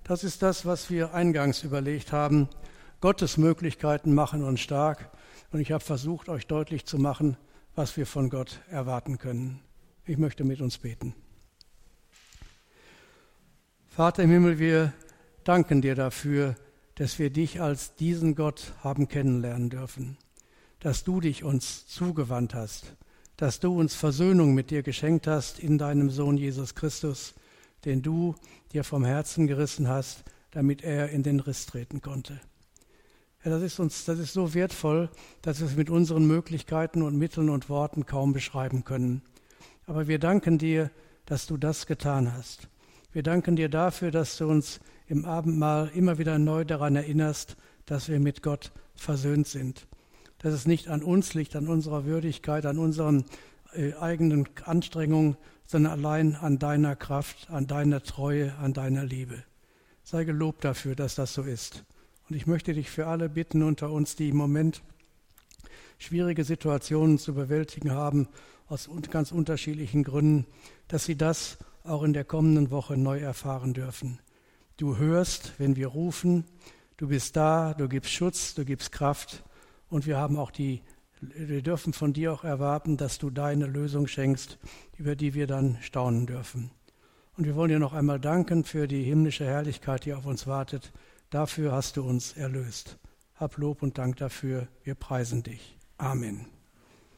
Das 0.03 0.25
ist 0.25 0.41
das, 0.41 0.65
was 0.65 0.89
wir 0.89 1.13
eingangs 1.13 1.63
überlegt 1.63 2.11
haben. 2.11 2.49
Gottes 2.99 3.37
Möglichkeiten 3.37 4.13
machen 4.13 4.43
uns 4.43 4.59
stark. 4.59 5.09
Und 5.51 5.61
ich 5.61 5.71
habe 5.71 5.83
versucht, 5.83 6.27
euch 6.27 6.45
deutlich 6.45 6.85
zu 6.85 6.97
machen, 6.97 7.37
was 7.75 7.95
wir 7.95 8.05
von 8.05 8.29
Gott 8.29 8.59
erwarten 8.69 9.17
können. 9.17 9.61
Ich 10.05 10.17
möchte 10.17 10.43
mit 10.43 10.59
uns 10.59 10.77
beten. 10.77 11.15
Vater 13.87 14.23
im 14.23 14.31
Himmel, 14.31 14.59
wir 14.59 14.91
danken 15.43 15.81
dir 15.81 15.95
dafür, 15.95 16.55
dass 16.95 17.17
wir 17.17 17.29
dich 17.29 17.61
als 17.61 17.95
diesen 17.95 18.35
Gott 18.35 18.73
haben 18.83 19.07
kennenlernen 19.07 19.69
dürfen, 19.69 20.17
dass 20.79 21.03
du 21.03 21.21
dich 21.21 21.43
uns 21.43 21.87
zugewandt 21.87 22.53
hast, 22.53 22.95
dass 23.37 23.59
du 23.59 23.79
uns 23.79 23.95
Versöhnung 23.95 24.53
mit 24.53 24.69
dir 24.69 24.83
geschenkt 24.83 25.27
hast 25.27 25.59
in 25.59 25.77
deinem 25.77 26.09
Sohn 26.09 26.37
Jesus 26.37 26.75
Christus, 26.75 27.35
den 27.85 28.01
du 28.01 28.35
dir 28.73 28.83
vom 28.83 29.05
Herzen 29.05 29.47
gerissen 29.47 29.87
hast, 29.87 30.23
damit 30.51 30.83
er 30.83 31.09
in 31.09 31.23
den 31.23 31.39
Riss 31.39 31.65
treten 31.65 32.01
konnte. 32.01 32.39
Ja, 33.43 33.51
das 33.51 33.61
ist 33.61 33.79
uns, 33.79 34.05
das 34.05 34.19
ist 34.19 34.33
so 34.33 34.53
wertvoll, 34.53 35.09
dass 35.41 35.59
wir 35.59 35.67
es 35.67 35.75
mit 35.75 35.89
unseren 35.89 36.25
Möglichkeiten 36.25 37.01
und 37.01 37.17
Mitteln 37.17 37.49
und 37.49 37.69
Worten 37.69 38.05
kaum 38.05 38.31
beschreiben 38.33 38.83
können. 38.83 39.21
Aber 39.85 40.07
wir 40.07 40.17
danken 40.17 40.57
dir, 40.57 40.91
dass 41.25 41.45
du 41.45 41.57
das 41.57 41.85
getan 41.85 42.33
hast. 42.33 42.69
Wir 43.11 43.21
danken 43.21 43.55
dir 43.55 43.69
dafür, 43.69 44.11
dass 44.11 44.37
du 44.37 44.47
uns 44.47 44.79
im 45.07 45.25
Abendmahl 45.25 45.91
immer 45.93 46.17
wieder 46.17 46.39
neu 46.39 46.63
daran 46.63 46.95
erinnerst, 46.95 47.57
dass 47.85 48.07
wir 48.07 48.19
mit 48.19 48.41
Gott 48.41 48.71
versöhnt 48.95 49.47
sind. 49.47 49.87
Dass 50.39 50.53
es 50.53 50.65
nicht 50.65 50.87
an 50.87 51.03
uns 51.03 51.33
liegt, 51.33 51.55
an 51.55 51.67
unserer 51.67 52.05
Würdigkeit, 52.05 52.65
an 52.65 52.79
unseren 52.79 53.25
eigenen 53.99 54.47
Anstrengungen, 54.65 55.37
sondern 55.65 55.93
allein 55.93 56.35
an 56.35 56.59
deiner 56.59 56.95
Kraft, 56.95 57.49
an 57.49 57.67
deiner 57.67 58.03
Treue, 58.03 58.55
an 58.55 58.73
deiner 58.73 59.05
Liebe. 59.05 59.43
Sei 60.03 60.23
gelobt 60.23 60.63
dafür, 60.65 60.95
dass 60.95 61.15
das 61.15 61.33
so 61.33 61.43
ist. 61.43 61.85
Und 62.29 62.35
ich 62.35 62.47
möchte 62.47 62.73
dich 62.73 62.89
für 62.89 63.07
alle 63.07 63.29
bitten 63.29 63.63
unter 63.63 63.91
uns, 63.91 64.15
die 64.15 64.29
im 64.29 64.37
Moment 64.37 64.81
schwierige 65.97 66.43
Situationen 66.43 67.17
zu 67.17 67.33
bewältigen 67.33 67.91
haben, 67.91 68.27
aus 68.67 68.89
ganz 69.09 69.31
unterschiedlichen 69.31 70.03
Gründen, 70.03 70.45
dass 70.87 71.05
sie 71.05 71.15
das 71.15 71.57
auch 71.83 72.03
in 72.03 72.13
der 72.13 72.23
kommenden 72.23 72.71
Woche 72.71 72.97
neu 72.97 73.19
erfahren 73.19 73.73
dürfen. 73.73 74.19
Du 74.77 74.97
hörst, 74.97 75.53
wenn 75.59 75.75
wir 75.75 75.87
rufen, 75.87 76.45
du 76.97 77.07
bist 77.07 77.35
da, 77.35 77.73
du 77.73 77.87
gibst 77.87 78.11
Schutz, 78.11 78.53
du 78.55 78.65
gibst 78.65 78.91
Kraft 78.91 79.43
und 79.89 80.05
wir 80.05 80.17
haben 80.17 80.37
auch 80.37 80.51
die 80.51 80.81
wir 81.35 81.61
dürfen 81.61 81.93
von 81.93 82.13
dir 82.13 82.33
auch 82.33 82.43
erwarten, 82.43 82.97
dass 82.97 83.17
du 83.17 83.29
deine 83.29 83.65
Lösung 83.65 84.07
schenkst, 84.07 84.57
über 84.97 85.15
die 85.15 85.33
wir 85.33 85.47
dann 85.47 85.77
staunen 85.81 86.25
dürfen. 86.25 86.71
Und 87.37 87.45
wir 87.45 87.55
wollen 87.55 87.69
dir 87.69 87.79
noch 87.79 87.93
einmal 87.93 88.19
danken 88.19 88.63
für 88.63 88.87
die 88.87 89.03
himmlische 89.03 89.45
Herrlichkeit, 89.45 90.05
die 90.05 90.13
auf 90.13 90.25
uns 90.25 90.45
wartet. 90.45 90.91
Dafür 91.29 91.71
hast 91.71 91.97
du 91.97 92.03
uns 92.03 92.33
erlöst. 92.33 92.97
Hab 93.35 93.57
Lob 93.57 93.81
und 93.81 93.97
Dank 93.97 94.17
dafür. 94.17 94.67
Wir 94.83 94.95
preisen 94.95 95.41
dich. 95.41 95.77
Amen. 95.97 96.45